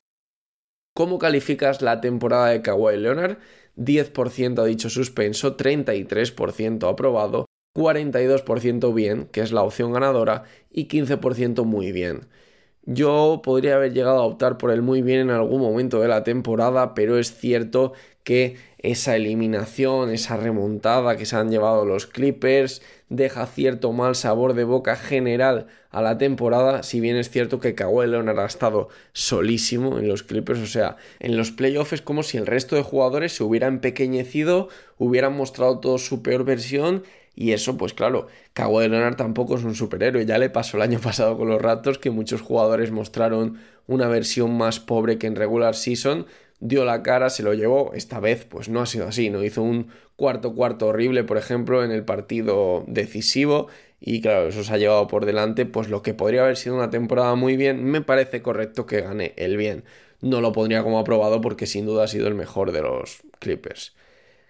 ¿Cómo 0.96 1.20
calificas 1.20 1.82
la 1.82 2.02
temporada 2.02 2.50
de 2.50 2.62
Kawhi 2.62 2.98
Leonard? 2.98 3.38
10% 3.76 4.62
ha 4.62 4.66
dicho 4.66 4.90
suspenso, 4.90 5.58
33% 5.58 6.90
aprobado, 6.90 7.46
42% 7.76 8.94
bien, 8.94 9.26
que 9.26 9.42
es 9.42 9.52
la 9.52 9.64
opción 9.64 9.92
ganadora, 9.92 10.44
y 10.72 10.88
15% 10.88 11.66
muy 11.66 11.92
bien. 11.92 12.28
Yo 12.86 13.42
podría 13.44 13.76
haber 13.76 13.94
llegado 13.94 14.20
a 14.20 14.26
optar 14.26 14.58
por 14.58 14.70
el 14.72 14.84
muy 14.84 15.02
bien 15.02 15.20
en 15.22 15.30
algún 15.32 15.60
momento 15.60 16.00
de 16.02 16.08
la 16.08 16.24
temporada, 16.24 16.94
pero 16.94 17.18
es 17.18 17.36
cierto 17.36 17.94
que 18.24 18.58
esa 18.78 19.16
eliminación, 19.16 20.12
esa 20.12 20.38
remontada 20.38 21.18
que 21.18 21.26
se 21.26 21.36
han 21.36 21.50
llevado 21.50 21.86
los 21.86 22.06
Clippers, 22.06 22.84
deja 23.10 23.48
cierto 23.48 23.92
mal 23.92 24.16
sabor 24.16 24.54
de 24.54 24.66
boca 24.66 24.96
general 24.96 25.66
a 25.90 26.04
la 26.04 26.20
temporada, 26.20 26.84
si 26.84 27.00
bien 27.00 27.16
es 27.18 27.32
cierto 27.32 27.60
que 27.60 27.74
Kawhi 27.74 28.08
Leonard 28.08 28.40
ha 28.40 28.46
estado 28.46 28.90
solísimo 29.14 29.98
en 29.98 30.08
los 30.08 30.22
Clippers, 30.22 30.60
o 30.60 30.68
sea, 30.68 30.98
en 31.20 31.38
los 31.38 31.52
playoffs 31.52 32.02
como 32.02 32.22
si 32.22 32.38
el 32.38 32.46
resto 32.46 32.76
de 32.76 32.84
jugadores 32.84 33.36
se 33.36 33.44
hubieran 33.44 33.76
empequeñecido, 33.76 34.70
hubieran 35.00 35.36
mostrado 35.36 35.80
todo 35.80 35.98
su 35.98 36.22
peor 36.22 36.46
versión 36.46 37.04
y 37.36 37.52
eso, 37.52 37.78
pues 37.78 37.94
claro, 37.94 38.28
Kawhi 38.54 38.88
Leonard 38.88 39.18
tampoco 39.18 39.56
es 39.56 39.64
un 39.64 39.76
superhéroe. 39.76 40.26
Ya 40.26 40.38
le 40.38 40.50
pasó 40.50 40.78
el 40.78 40.84
año 40.84 41.00
pasado 41.04 41.38
con 41.38 41.50
los 41.50 41.62
Raptors 41.62 41.98
que 41.98 42.10
muchos 42.10 42.42
jugadores 42.42 42.92
mostraron 42.92 43.60
una 43.88 44.08
versión 44.08 44.58
más 44.58 44.80
pobre 44.80 45.18
que 45.18 45.28
en 45.28 45.36
regular 45.36 45.76
season. 45.76 46.26
Dio 46.62 46.86
la 46.86 47.04
cara, 47.04 47.30
se 47.30 47.44
lo 47.44 47.54
llevó. 47.54 47.92
Esta 47.94 48.20
vez, 48.22 48.46
pues 48.46 48.70
no 48.70 48.82
ha 48.82 48.86
sido 48.86 49.08
así. 49.08 49.30
No 49.30 49.44
hizo 49.44 49.62
un 49.62 49.88
cuarto 50.16 50.54
cuarto 50.54 50.88
horrible, 50.88 51.26
por 51.26 51.38
ejemplo, 51.38 51.84
en 51.84 51.92
el 51.92 52.06
partido 52.06 52.86
decisivo. 52.88 53.68
Y 54.00 54.22
claro, 54.22 54.48
eso 54.48 54.64
se 54.64 54.74
ha 54.74 54.78
llevado 54.78 55.08
por 55.08 55.26
delante. 55.26 55.66
Pues 55.66 55.90
lo 55.90 56.02
que 56.02 56.14
podría 56.14 56.44
haber 56.44 56.56
sido 56.56 56.76
una 56.76 56.90
temporada 56.90 57.36
muy 57.36 57.58
bien, 57.58 57.84
me 57.84 58.02
parece 58.02 58.42
correcto 58.42 58.86
que 58.86 59.02
gane 59.02 59.34
el 59.36 59.58
bien. 59.58 59.84
No 60.22 60.40
lo 60.40 60.54
pondría 60.54 60.84
como 60.84 61.00
aprobado 61.00 61.42
porque 61.42 61.68
sin 61.68 61.86
duda 61.86 62.06
ha 62.06 62.08
sido 62.08 62.28
el 62.28 62.36
mejor 62.36 62.72
de 62.72 62.82
los 62.82 63.24
Clippers 63.40 63.94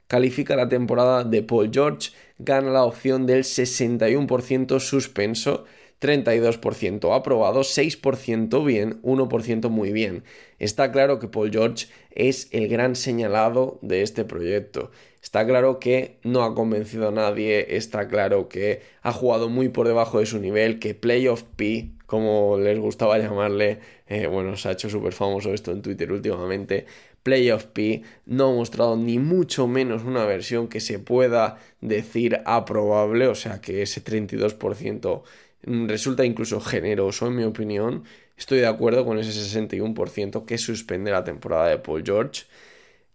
califica 0.07 0.55
la 0.55 0.69
temporada 0.69 1.23
de 1.23 1.43
Paul 1.43 1.71
George, 1.73 2.11
gana 2.37 2.71
la 2.71 2.83
opción 2.83 3.25
del 3.25 3.43
61% 3.43 4.79
suspenso, 4.79 5.65
32% 6.01 7.15
aprobado, 7.15 7.61
6% 7.61 8.65
bien, 8.65 9.01
1% 9.01 9.69
muy 9.69 9.91
bien. 9.91 10.23
Está 10.59 10.91
claro 10.91 11.19
que 11.19 11.27
Paul 11.27 11.51
George 11.51 11.87
es 12.11 12.49
el 12.51 12.67
gran 12.67 12.95
señalado 12.95 13.79
de 13.81 14.01
este 14.01 14.25
proyecto. 14.25 14.91
Está 15.21 15.45
claro 15.47 15.79
que 15.79 16.19
no 16.23 16.43
ha 16.43 16.53
convencido 16.53 17.07
a 17.07 17.11
nadie, 17.11 17.75
está 17.77 18.07
claro 18.07 18.47
que 18.47 18.81
ha 19.01 19.11
jugado 19.11 19.49
muy 19.49 19.69
por 19.69 19.87
debajo 19.87 20.19
de 20.19 20.27
su 20.27 20.39
nivel, 20.39 20.77
que 20.77 20.93
Playoff 20.93 21.43
P, 21.55 21.93
como 22.05 22.59
les 22.59 22.77
gustaba 22.77 23.17
llamarle, 23.17 23.79
eh, 24.07 24.27
bueno, 24.27 24.55
se 24.55 24.69
ha 24.69 24.73
hecho 24.73 24.87
súper 24.87 25.13
famoso 25.13 25.51
esto 25.51 25.71
en 25.71 25.81
Twitter 25.81 26.11
últimamente, 26.11 26.85
Playoff 27.25 27.65
P 27.65 28.03
no 28.27 28.51
ha 28.51 28.53
mostrado 28.53 28.95
ni 28.95 29.17
mucho 29.17 29.65
menos 29.65 30.03
una 30.03 30.25
versión 30.25 30.67
que 30.67 30.79
se 30.79 30.99
pueda 30.99 31.57
decir 31.81 32.41
aprobable, 32.45 33.25
o 33.25 33.33
sea 33.33 33.61
que 33.61 33.81
ese 33.81 34.03
32% 34.03 35.23
resulta 35.63 36.23
incluso 36.23 36.61
generoso 36.61 37.25
en 37.25 37.35
mi 37.35 37.43
opinión. 37.43 38.03
Estoy 38.37 38.59
de 38.59 38.67
acuerdo 38.67 39.05
con 39.05 39.17
ese 39.17 39.31
61% 39.31 40.45
que 40.45 40.59
suspende 40.59 41.09
la 41.09 41.23
temporada 41.23 41.67
de 41.67 41.79
Paul 41.79 42.03
George. 42.05 42.43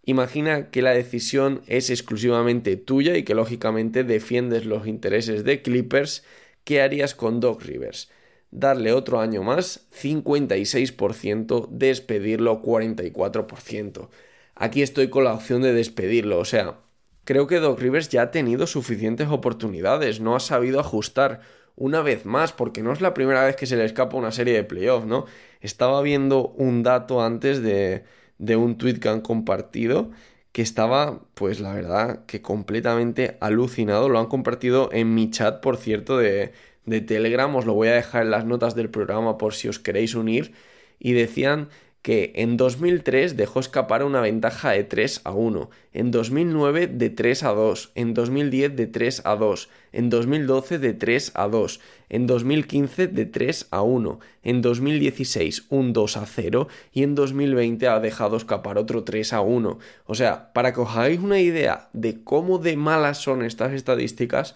Imagina 0.03 0.71
que 0.71 0.81
la 0.81 0.91
decisión 0.91 1.61
es 1.67 1.89
exclusivamente 1.89 2.75
tuya 2.75 3.15
y 3.15 3.23
que 3.23 3.33
lógicamente 3.33 4.03
defiendes 4.03 4.65
los 4.65 4.87
intereses 4.87 5.45
de 5.45 5.61
Clippers. 5.61 6.25
¿Qué 6.65 6.81
harías 6.81 7.15
con 7.15 7.39
Doc 7.39 7.63
Rivers? 7.63 8.09
Darle 8.51 8.93
otro 8.93 9.19
año 9.19 9.43
más, 9.43 9.87
56%, 9.91 11.67
despedirlo 11.71 12.61
44%. 12.61 14.09
Aquí 14.55 14.81
estoy 14.81 15.09
con 15.09 15.23
la 15.23 15.33
opción 15.33 15.61
de 15.61 15.73
despedirlo, 15.73 16.39
o 16.39 16.45
sea, 16.45 16.79
creo 17.23 17.47
que 17.47 17.59
Doc 17.59 17.79
Rivers 17.79 18.09
ya 18.09 18.23
ha 18.23 18.31
tenido 18.31 18.67
suficientes 18.67 19.29
oportunidades, 19.29 20.19
no 20.19 20.35
ha 20.35 20.39
sabido 20.39 20.79
ajustar 20.79 21.41
una 21.75 22.01
vez 22.01 22.25
más, 22.25 22.51
porque 22.51 22.83
no 22.83 22.91
es 22.91 23.01
la 23.01 23.13
primera 23.13 23.45
vez 23.45 23.55
que 23.55 23.65
se 23.65 23.77
le 23.77 23.85
escapa 23.85 24.17
una 24.17 24.31
serie 24.31 24.53
de 24.53 24.63
playoffs, 24.63 25.07
¿no? 25.07 25.25
Estaba 25.61 26.01
viendo 26.01 26.49
un 26.49 26.83
dato 26.83 27.23
antes 27.23 27.63
de, 27.63 28.03
de 28.37 28.55
un 28.55 28.77
tweet 28.77 28.99
que 28.99 29.09
han 29.09 29.21
compartido 29.21 30.11
que 30.51 30.61
estaba, 30.61 31.21
pues 31.33 31.59
la 31.61 31.73
verdad, 31.73 32.25
que 32.25 32.41
completamente 32.41 33.37
alucinado. 33.39 34.09
Lo 34.09 34.19
han 34.19 34.27
compartido 34.27 34.89
en 34.91 35.13
mi 35.15 35.29
chat, 35.31 35.61
por 35.61 35.77
cierto, 35.77 36.17
de, 36.17 36.51
de 36.85 37.01
Telegram, 37.01 37.55
os 37.55 37.65
lo 37.65 37.73
voy 37.73 37.89
a 37.89 37.93
dejar 37.93 38.23
en 38.23 38.31
las 38.31 38.45
notas 38.45 38.75
del 38.75 38.89
programa 38.89 39.37
por 39.37 39.53
si 39.53 39.67
os 39.67 39.79
queréis 39.79 40.15
unir, 40.15 40.53
y 40.99 41.13
decían 41.13 41.69
que 42.01 42.31
en 42.35 42.57
2003 42.57 43.37
dejó 43.37 43.59
escapar 43.59 44.03
una 44.03 44.21
ventaja 44.21 44.71
de 44.71 44.83
3 44.83 45.21
a 45.23 45.31
1, 45.31 45.69
en 45.93 46.09
2009 46.09 46.87
de 46.87 47.09
3 47.11 47.43
a 47.43 47.49
2, 47.49 47.91
en 47.93 48.13
2010 48.15 48.75
de 48.75 48.87
3 48.87 49.21
a 49.25 49.35
2, 49.35 49.69
en 49.91 50.09
2012 50.09 50.79
de 50.79 50.93
3 50.93 51.31
a 51.35 51.47
2, 51.47 51.79
en 52.09 52.27
2015 52.27 53.07
de 53.07 53.25
3 53.25 53.67
a 53.69 53.81
1, 53.83 54.19
en 54.41 54.61
2016 54.63 55.65
un 55.69 55.93
2 55.93 56.17
a 56.17 56.25
0 56.25 56.67
y 56.91 57.03
en 57.03 57.13
2020 57.13 57.87
ha 57.87 57.99
dejado 57.99 58.35
escapar 58.35 58.79
otro 58.79 59.03
3 59.03 59.33
a 59.33 59.41
1. 59.41 59.77
O 60.05 60.15
sea, 60.15 60.53
para 60.53 60.73
que 60.73 60.81
os 60.81 60.89
hagáis 60.89 61.19
una 61.19 61.39
idea 61.39 61.89
de 61.93 62.23
cómo 62.23 62.57
de 62.57 62.77
malas 62.77 63.19
son 63.19 63.43
estas 63.43 63.73
estadísticas, 63.73 64.55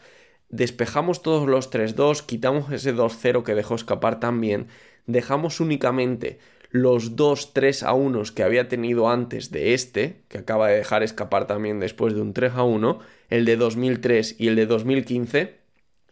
despejamos 0.50 1.22
todos 1.22 1.48
los 1.48 1.72
3-2, 1.72 2.26
quitamos 2.26 2.72
ese 2.72 2.96
2-0 2.96 3.44
que 3.44 3.56
dejó 3.56 3.76
escapar 3.76 4.20
también, 4.20 4.68
dejamos 5.06 5.60
únicamente 5.60 6.40
los 6.72 7.16
dos 7.16 7.54
3 7.54 7.84
a 7.84 7.94
1 7.94 8.24
que 8.36 8.44
había 8.44 8.68
tenido 8.68 9.10
antes 9.10 9.52
de 9.52 9.74
este, 9.74 10.24
que 10.28 10.40
acaba 10.40 10.68
de 10.68 10.78
dejar 10.78 11.04
escapar 11.04 11.48
también 11.48 11.80
después 11.80 12.14
de 12.14 12.22
un 12.22 12.34
3 12.34 12.54
a 12.56 12.64
1, 12.64 13.00
el 13.30 13.46
de 13.46 13.56
2003 13.56 14.36
y 14.40 14.48
el 14.50 14.56
de 14.56 14.66
2015, 14.66 15.56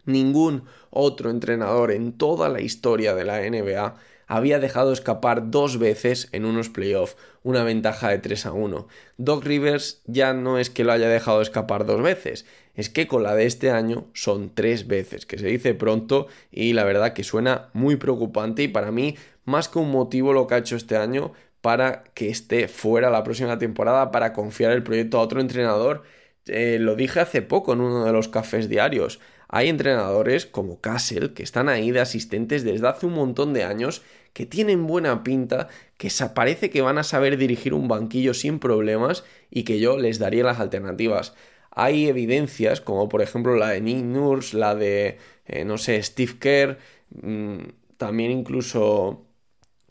ningún 0.06 0.64
otro 0.90 1.30
entrenador 1.30 1.92
en 1.92 2.14
toda 2.14 2.50
la 2.50 2.62
historia 2.62 3.14
de 3.14 3.26
la 3.26 3.42
NBA 3.42 3.96
había 4.36 4.58
dejado 4.58 4.92
escapar 4.92 5.52
dos 5.52 5.78
veces 5.78 6.28
en 6.32 6.46
unos 6.46 6.70
playoffs 6.70 7.16
una 7.44 7.64
ventaja 7.64 8.10
de 8.10 8.18
3 8.18 8.48
a 8.48 8.52
1. 8.54 8.88
Doc 9.18 9.46
Rivers 9.46 10.02
ya 10.06 10.34
no 10.34 10.58
es 10.58 10.72
que 10.72 10.84
lo 10.84 10.92
haya 10.92 11.08
dejado 11.08 11.42
escapar 11.42 11.86
dos 11.86 12.02
veces, 12.02 12.48
es 12.74 12.90
que 12.90 13.08
con 13.08 13.22
la 13.22 13.36
de 13.36 13.46
este 13.46 13.70
año 13.70 14.08
son 14.14 14.52
tres 14.56 14.88
veces, 14.88 15.28
que 15.28 15.38
se 15.38 15.46
dice 15.46 15.76
pronto 15.76 16.26
y 16.52 16.74
la 16.74 16.84
verdad 16.84 17.14
que 17.14 17.24
suena 17.24 17.70
muy 17.74 17.98
preocupante 17.98 18.64
y 18.64 18.68
para 18.68 18.92
mí 18.92 19.16
más 19.46 19.70
que 19.70 19.78
un 19.78 19.92
motivo 19.92 20.34
lo 20.34 20.48
que 20.48 20.56
ha 20.56 20.60
hecho 20.60 20.78
este 20.78 20.98
año 20.98 21.34
para 21.62 22.04
que 22.16 22.30
esté 22.30 22.68
fuera 22.68 23.12
la 23.12 23.24
próxima 23.24 23.60
temporada, 23.60 24.10
para 24.10 24.34
confiar 24.34 24.72
el 24.72 24.82
proyecto 24.82 25.20
a 25.20 25.22
otro 25.22 25.42
entrenador. 25.42 26.04
Eh, 26.48 26.78
lo 26.80 26.96
dije 26.96 27.20
hace 27.20 27.44
poco 27.44 27.74
en 27.74 27.82
uno 27.82 28.04
de 28.04 28.12
los 28.12 28.30
cafés 28.30 28.68
diarios. 28.68 29.20
Hay 29.56 29.70
entrenadores 29.70 30.48
como 30.48 30.82
Castle 30.82 31.36
que 31.36 31.44
están 31.44 31.70
ahí 31.70 31.92
de 31.92 32.00
asistentes 32.00 32.64
desde 32.64 32.88
hace 32.88 33.06
un 33.06 33.14
montón 33.14 33.54
de 33.54 33.64
años, 33.64 34.02
que 34.34 34.48
tienen 34.48 34.88
buena 34.88 35.24
pinta, 35.24 35.68
que 35.98 36.10
parece 36.34 36.72
que 36.72 36.82
van 36.82 36.98
a 36.98 37.04
saber 37.04 37.38
dirigir 37.38 37.76
un 37.76 37.88
banquillo 37.88 38.34
sin 38.34 38.58
problemas 38.58 39.24
y 39.52 39.62
que 39.64 39.80
yo 39.80 39.96
les 40.00 40.18
daría 40.18 40.44
las 40.44 40.60
alternativas. 40.60 41.36
Hay 41.70 42.08
evidencias, 42.08 42.82
como 42.82 43.10
por 43.10 43.22
ejemplo 43.22 43.56
la 43.56 43.70
de 43.70 43.82
Nick 43.82 44.04
Nurse, 44.04 44.58
la 44.58 44.74
de, 44.74 45.20
eh, 45.46 45.66
no 45.66 45.78
sé, 45.78 46.02
Steve 46.02 46.40
Kerr, 46.40 46.80
mm, 47.12 47.58
también 47.98 48.32
incluso 48.32 49.28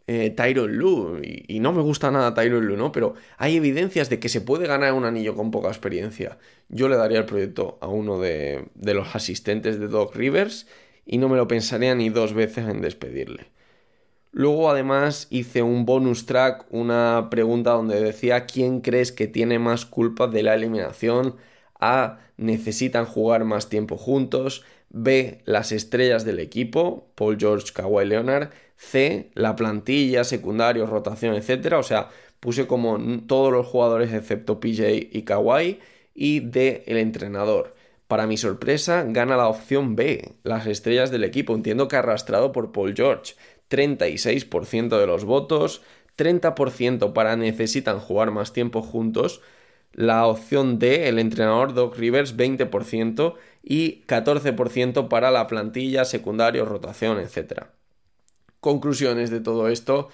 eh, 0.07 0.31
Tyron 0.31 0.77
Lu, 0.77 1.21
y, 1.23 1.61
no 1.61 1.73
me 1.73 1.83
gusta 1.83 2.11
nada 2.11 2.35
Tyron 2.35 2.67
Lu, 2.67 2.77
¿no? 2.77 2.93
Pero 2.93 3.15
hay 3.39 3.57
evidencias 3.57 4.11
de 4.11 4.19
que 4.19 4.29
se 4.29 4.41
puede 4.41 4.67
ganar 4.67 4.93
un 4.95 5.05
anillo 5.05 5.35
con 5.35 5.51
poca 5.51 5.69
experiencia. 5.69 6.39
Yo 6.69 6.89
le 6.89 6.97
daría 6.97 7.19
el 7.19 7.27
proyecto 7.27 7.79
a 7.81 7.89
uno 7.89 8.19
de, 8.21 8.67
de 8.75 8.95
los 8.95 9.15
asistentes 9.15 9.79
de 9.79 9.89
Doc 9.89 10.15
Rivers 10.17 10.67
y 11.07 11.19
no 11.19 11.29
me 11.29 11.37
lo 11.37 11.49
pensaría 11.49 11.95
ni 11.95 12.09
dos 12.11 12.35
veces 12.35 12.69
en 12.69 12.81
despedirle. 12.81 13.53
Luego 14.33 14.71
además 14.71 15.27
hice 15.31 15.63
un 15.63 15.85
bonus 15.85 16.25
track, 16.25 16.65
una 16.71 17.29
pregunta 17.31 17.73
donde 17.73 18.01
decía 18.03 18.47
quién 18.47 18.81
crees 18.81 19.13
que 19.13 19.27
tiene 19.27 19.59
más 19.59 19.85
culpa 19.85 20.27
de 20.27 20.43
la 20.43 20.55
eliminación. 20.55 21.37
A. 21.79 22.19
Necesitan 22.39 23.05
jugar 23.05 23.45
más 23.45 23.69
tiempo 23.69 23.99
juntos. 23.99 24.65
B. 24.89 25.43
Las 25.45 25.71
estrellas 25.73 26.25
del 26.25 26.39
equipo, 26.39 27.11
Paul 27.15 27.37
George, 27.39 27.73
Kawhi 27.75 28.07
Leonard. 28.07 28.51
C. 28.77 29.31
La 29.35 29.57
plantilla, 29.57 30.25
secundarios, 30.25 30.91
rotación, 30.91 31.35
etc. 31.35 31.75
O 31.75 31.83
sea, 31.83 32.11
puse 32.41 32.67
como 32.67 32.99
todos 33.27 33.53
los 33.53 33.67
jugadores 33.67 34.13
excepto 34.13 34.61
PJ 34.61 35.09
y 35.13 35.23
Kawhi. 35.23 35.81
Y 36.15 36.41
D. 36.41 36.85
El 36.87 36.99
entrenador. 36.99 37.75
Para 38.07 38.27
mi 38.27 38.37
sorpresa, 38.37 39.05
gana 39.09 39.37
la 39.37 39.49
opción 39.49 39.97
B, 39.97 40.33
las 40.43 40.67
estrellas 40.67 41.11
del 41.11 41.25
equipo. 41.25 41.55
Entiendo 41.55 41.89
que 41.89 41.97
arrastrado 41.97 42.53
por 42.53 42.73
Paul 42.73 42.95
George. 42.95 43.35
36% 43.71 44.99
de 44.99 45.07
los 45.07 45.25
votos, 45.25 45.83
30% 46.19 47.15
para 47.15 47.37
necesitan 47.37 48.01
jugar 48.01 48.31
más 48.31 48.53
tiempo 48.53 48.83
juntos 48.83 49.41
la 49.93 50.27
opción 50.27 50.79
D, 50.79 51.09
el 51.09 51.19
entrenador 51.19 51.75
Doc 51.75 51.97
Rivers, 51.97 52.37
20% 52.37 53.35
y 53.63 54.03
14% 54.07 55.09
para 55.09 55.31
la 55.31 55.47
plantilla, 55.47 56.05
secundario, 56.05 56.65
rotación, 56.65 57.19
etc. 57.19 57.67
Conclusiones 58.63 59.29
de 59.31 59.41
todo 59.41 59.67
esto. 59.67 60.09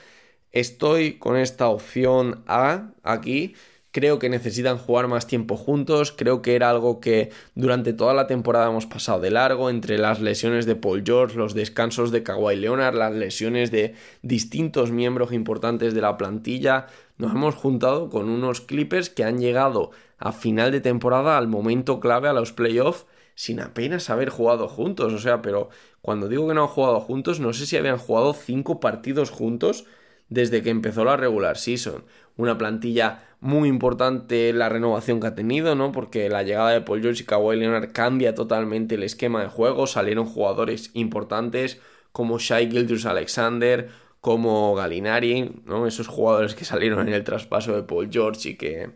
Estoy 0.53 1.19
con 1.19 1.37
esta 1.37 1.69
opción 1.69 2.43
A 2.47 2.93
aquí 3.03 3.55
Creo 3.91 4.19
que 4.19 4.29
necesitan 4.29 4.79
jugar 4.79 5.09
más 5.09 5.27
tiempo 5.27 5.57
juntos. 5.57 6.13
Creo 6.13 6.41
que 6.41 6.55
era 6.55 6.71
algo 6.71 7.01
que 7.01 7.31
durante 7.55 7.93
toda 7.93 8.15
la 8.15 8.27
temporada 8.27 8.69
hemos 8.69 8.87
pasado 8.87 9.21
de 9.21 9.31
largo 9.31 9.71
entre 9.71 9.99
las 9.99 10.21
lesiones 10.21 10.67
de 10.67 10.77
Paul 10.77 11.03
George, 11.05 11.37
los 11.37 11.53
descansos 11.53 12.13
de 12.13 12.23
Kawhi 12.23 12.57
Leonard, 12.57 12.95
las 12.95 13.13
lesiones 13.13 13.71
de 13.71 13.95
distintos 14.23 14.93
miembros 14.93 15.33
importantes 15.33 15.95
de 15.95 16.01
la 16.01 16.17
plantilla. 16.17 16.87
Nos 17.17 17.33
hemos 17.33 17.55
juntado 17.55 18.09
con 18.09 18.29
unos 18.29 18.61
Clippers 18.61 19.11
que 19.11 19.25
han 19.25 19.41
llegado 19.41 19.91
a 20.19 20.33
final 20.33 20.71
de 20.71 20.81
temporada 20.81 21.37
al 21.37 21.49
momento 21.49 21.99
clave 21.99 22.29
a 22.29 22.33
los 22.33 22.53
playoffs 22.53 23.05
sin 23.39 23.61
apenas 23.61 24.11
haber 24.11 24.31
jugado 24.31 24.67
juntos. 24.67 25.13
O 25.13 25.19
sea, 25.21 25.43
pero 25.43 25.69
cuando 26.03 26.29
digo 26.29 26.49
que 26.49 26.55
no 26.55 26.63
han 26.63 26.67
jugado 26.67 26.99
juntos, 26.99 27.39
no 27.39 27.53
sé 27.53 27.67
si 27.67 27.77
habían 27.77 27.97
jugado 27.97 28.35
cinco 28.35 28.81
partidos 28.81 29.31
juntos 29.31 29.85
desde 30.29 30.61
que 30.61 30.71
empezó 30.71 31.05
la 31.05 31.17
regular 31.17 31.57
season. 31.57 32.05
Una 32.37 32.59
plantilla 32.59 33.29
muy 33.39 33.69
importante 33.69 34.53
la 34.53 34.69
renovación 34.69 35.21
que 35.21 35.29
ha 35.29 35.37
tenido, 35.37 35.77
¿no? 35.77 35.93
Porque 35.93 36.29
la 36.29 36.43
llegada 36.43 36.71
de 36.71 36.81
Paul 36.81 37.01
George 37.01 37.23
y 37.23 37.27
Kawhi 37.27 37.57
Leonard 37.57 37.93
cambia 37.93 38.35
totalmente 38.35 38.97
el 38.97 39.05
esquema 39.05 39.41
de 39.41 39.49
juego. 39.49 39.87
Salieron 39.87 40.27
jugadores 40.27 40.91
importantes 40.95 41.81
como 42.11 42.41
Shai 42.41 42.69
Gilders 42.69 43.07
Alexander, 43.07 43.89
como 44.21 44.75
Galinari, 44.75 45.63
¿no? 45.65 45.87
Esos 45.87 46.09
jugadores 46.09 46.57
que 46.57 46.65
salieron 46.65 47.07
en 47.07 47.15
el 47.15 47.23
traspaso 47.23 47.77
de 47.77 47.85
Paul 47.85 48.09
George 48.11 48.49
y 48.49 48.57
que 48.57 48.91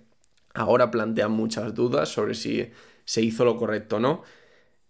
ahora 0.52 0.90
plantean 0.90 1.30
muchas 1.30 1.76
dudas 1.76 2.08
sobre 2.08 2.34
si 2.34 2.72
se 3.04 3.22
hizo 3.22 3.44
lo 3.44 3.56
correcto 3.56 3.96
o 3.96 4.00
no. 4.00 4.22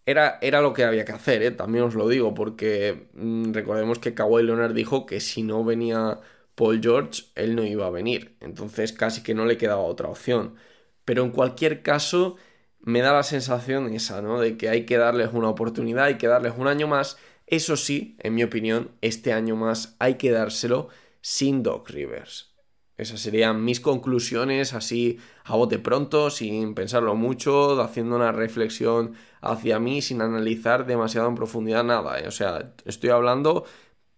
Era, 0.07 0.39
era, 0.43 0.61
lo 0.61 0.73
que 0.75 0.85
había 0.85 1.05
que 1.05 1.13
hacer, 1.13 1.43
¿eh? 1.43 1.53
también 1.53 1.85
os 1.85 1.95
lo 1.95 2.09
digo, 2.09 2.35
porque 2.35 3.09
mm, 3.15 3.53
recordemos 3.53 3.99
que 4.01 4.15
Kawhi 4.15 4.43
Leonard 4.43 4.75
dijo 4.75 5.07
que 5.07 5.21
si 5.21 5.43
no 5.45 5.65
venía 5.65 6.21
Paul 6.57 6.81
George, 6.83 7.25
él 7.37 7.55
no 7.55 7.65
iba 7.65 7.87
a 7.87 7.91
venir. 7.91 8.37
Entonces 8.41 8.93
casi 8.93 9.23
que 9.23 9.35
no 9.35 9.47
le 9.47 9.57
quedaba 9.59 9.83
otra 9.83 10.09
opción. 10.09 10.57
Pero 11.05 11.25
en 11.25 11.31
cualquier 11.31 11.83
caso, 11.83 12.37
me 12.81 13.01
da 13.01 13.13
la 13.13 13.23
sensación 13.23 13.93
esa, 13.95 14.23
¿no? 14.23 14.41
De 14.41 14.57
que 14.57 14.69
hay 14.69 14.87
que 14.87 14.97
darles 14.99 15.31
una 15.33 15.49
oportunidad, 15.49 16.07
hay 16.07 16.19
que 16.19 16.29
darles 16.29 16.55
un 16.57 16.69
año 16.69 16.89
más. 16.89 17.17
Eso 17.47 17.77
sí, 17.77 18.17
en 18.21 18.35
mi 18.35 18.45
opinión, 18.45 18.91
este 19.01 19.33
año 19.33 19.57
más 19.57 19.97
hay 19.99 20.17
que 20.17 20.31
dárselo 20.31 20.89
sin 21.21 21.63
Doc 21.63 21.91
Rivers. 21.91 22.52
Esas 22.99 23.21
serían 23.21 23.65
mis 23.65 23.81
conclusiones, 23.81 24.75
así 24.75 25.19
a 25.45 25.57
bote 25.57 25.79
pronto, 25.79 26.31
sin 26.31 26.75
pensarlo 26.75 27.15
mucho, 27.15 27.81
haciendo 27.81 28.17
una 28.17 28.33
reflexión 28.33 29.15
hacia 29.41 29.79
mí, 29.79 30.03
sin 30.03 30.21
analizar 30.21 30.87
demasiado 30.87 31.29
en 31.29 31.35
profundidad 31.35 31.85
nada. 31.85 32.21
¿eh? 32.21 32.29
O 32.29 32.31
sea, 32.31 32.75
estoy 32.85 33.11
hablando 33.11 33.65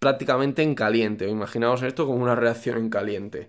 prácticamente 0.01 0.63
en 0.63 0.75
caliente. 0.75 1.29
Imaginaos 1.29 1.83
esto 1.83 2.07
como 2.07 2.23
una 2.23 2.35
reacción 2.35 2.79
en 2.79 2.91
caliente. 2.91 3.49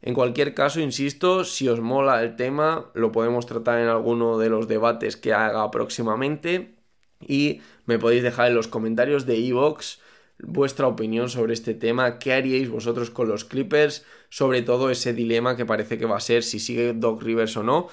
En 0.00 0.14
cualquier 0.14 0.54
caso, 0.54 0.80
insisto, 0.80 1.44
si 1.44 1.68
os 1.68 1.80
mola 1.80 2.22
el 2.22 2.36
tema, 2.36 2.90
lo 2.94 3.10
podemos 3.10 3.46
tratar 3.46 3.80
en 3.80 3.88
alguno 3.88 4.38
de 4.38 4.48
los 4.48 4.68
debates 4.68 5.16
que 5.16 5.32
haga 5.32 5.70
próximamente. 5.70 6.76
Y 7.20 7.62
me 7.86 7.98
podéis 7.98 8.22
dejar 8.22 8.48
en 8.48 8.54
los 8.54 8.68
comentarios 8.68 9.26
de 9.26 9.44
Evox 9.44 10.00
vuestra 10.40 10.86
opinión 10.86 11.28
sobre 11.28 11.54
este 11.54 11.74
tema, 11.74 12.18
qué 12.18 12.32
haríais 12.32 12.68
vosotros 12.68 13.10
con 13.10 13.28
los 13.28 13.44
Clippers, 13.44 14.04
sobre 14.28 14.62
todo 14.62 14.90
ese 14.90 15.12
dilema 15.12 15.56
que 15.56 15.66
parece 15.66 15.98
que 15.98 16.06
va 16.06 16.16
a 16.16 16.20
ser 16.20 16.42
si 16.42 16.60
sigue 16.60 16.92
Doc 16.94 17.22
Rivers 17.22 17.56
o 17.56 17.62
no. 17.62 17.88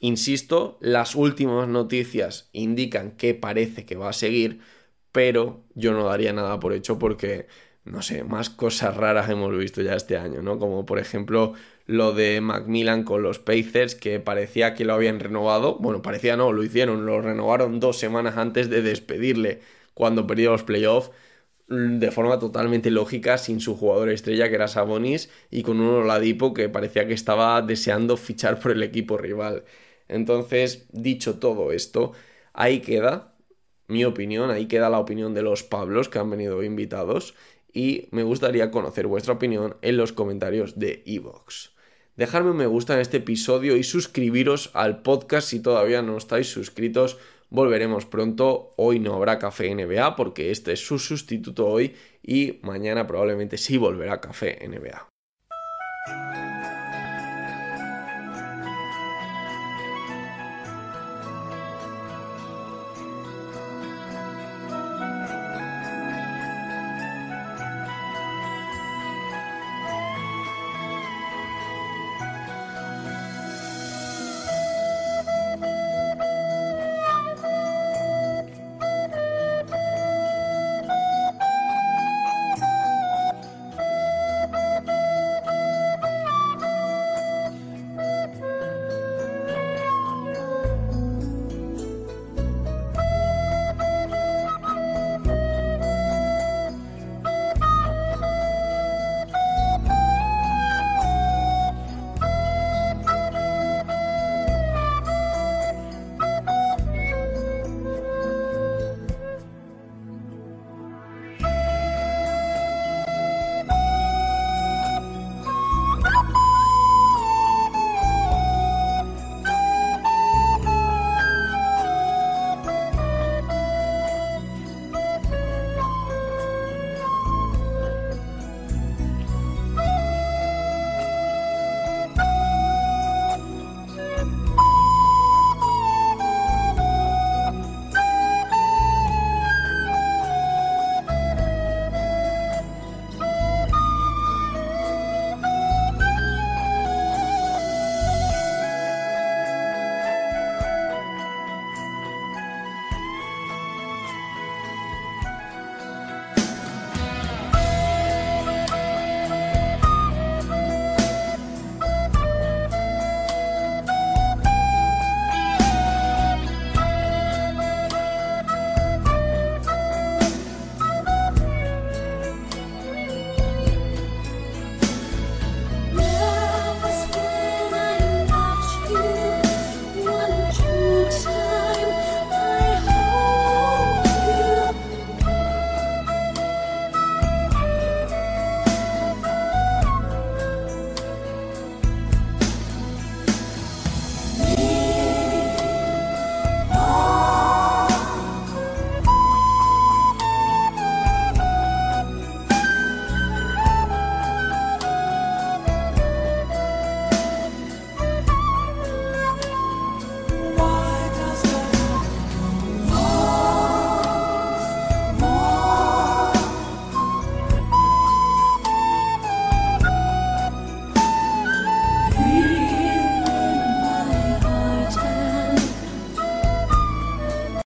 Insisto, 0.00 0.78
las 0.80 1.16
últimas 1.16 1.68
noticias 1.68 2.50
indican 2.52 3.12
que 3.12 3.34
parece 3.34 3.84
que 3.84 3.96
va 3.96 4.10
a 4.10 4.12
seguir, 4.12 4.60
pero 5.10 5.64
yo 5.74 5.92
no 5.92 6.04
daría 6.04 6.32
nada 6.32 6.60
por 6.60 6.72
hecho 6.72 6.98
porque, 6.98 7.48
no 7.84 8.02
sé, 8.02 8.22
más 8.22 8.48
cosas 8.50 8.96
raras 8.96 9.28
hemos 9.28 9.56
visto 9.56 9.82
ya 9.82 9.94
este 9.94 10.16
año, 10.16 10.40
¿no? 10.42 10.58
Como 10.58 10.86
por 10.86 11.00
ejemplo 11.00 11.54
lo 11.86 12.12
de 12.12 12.40
Macmillan 12.40 13.02
con 13.02 13.22
los 13.22 13.38
Pacers, 13.40 13.94
que 13.96 14.20
parecía 14.20 14.74
que 14.74 14.84
lo 14.84 14.94
habían 14.94 15.20
renovado, 15.20 15.76
bueno, 15.78 16.02
parecía 16.02 16.36
no, 16.36 16.52
lo 16.52 16.62
hicieron, 16.62 17.06
lo 17.06 17.20
renovaron 17.22 17.80
dos 17.80 17.98
semanas 17.98 18.36
antes 18.36 18.70
de 18.70 18.82
despedirle 18.82 19.62
cuando 19.94 20.26
perdió 20.26 20.52
los 20.52 20.62
playoffs 20.62 21.10
de 21.68 22.10
forma 22.10 22.38
totalmente 22.38 22.90
lógica 22.90 23.36
sin 23.38 23.60
su 23.60 23.76
jugador 23.76 24.08
estrella 24.08 24.48
que 24.48 24.54
era 24.54 24.68
Sabonis 24.68 25.30
y 25.50 25.62
con 25.62 25.80
un 25.80 26.02
Oladipo 26.02 26.54
que 26.54 26.68
parecía 26.68 27.06
que 27.06 27.14
estaba 27.14 27.60
deseando 27.62 28.16
fichar 28.16 28.58
por 28.58 28.72
el 28.72 28.82
equipo 28.82 29.18
rival. 29.18 29.64
Entonces, 30.08 30.86
dicho 30.92 31.38
todo 31.38 31.72
esto, 31.72 32.12
ahí 32.54 32.80
queda 32.80 33.34
mi 33.86 34.04
opinión, 34.04 34.50
ahí 34.50 34.66
queda 34.66 34.90
la 34.90 34.98
opinión 34.98 35.34
de 35.34 35.42
los 35.42 35.62
Pablos 35.62 36.08
que 36.08 36.18
han 36.18 36.30
venido 36.30 36.62
invitados 36.62 37.34
y 37.72 38.08
me 38.12 38.22
gustaría 38.22 38.70
conocer 38.70 39.06
vuestra 39.06 39.34
opinión 39.34 39.76
en 39.82 39.96
los 39.98 40.12
comentarios 40.12 40.78
de 40.78 41.02
Evox. 41.06 41.72
Dejadme 42.16 42.50
un 42.50 42.56
me 42.56 42.66
gusta 42.66 42.94
en 42.94 43.00
este 43.00 43.18
episodio 43.18 43.76
y 43.76 43.84
suscribiros 43.84 44.70
al 44.74 45.02
podcast 45.02 45.48
si 45.48 45.60
todavía 45.60 46.02
no 46.02 46.16
estáis 46.16 46.48
suscritos. 46.48 47.18
Volveremos 47.50 48.04
pronto. 48.04 48.74
Hoy 48.76 48.98
no 48.98 49.14
habrá 49.14 49.38
café 49.38 49.74
NBA 49.74 50.16
porque 50.16 50.50
este 50.50 50.72
es 50.72 50.86
su 50.86 50.98
sustituto 50.98 51.66
hoy 51.66 51.94
y 52.22 52.58
mañana 52.62 53.06
probablemente 53.06 53.56
sí 53.56 53.78
volverá 53.78 54.20
café 54.20 54.58
NBA. 54.68 55.08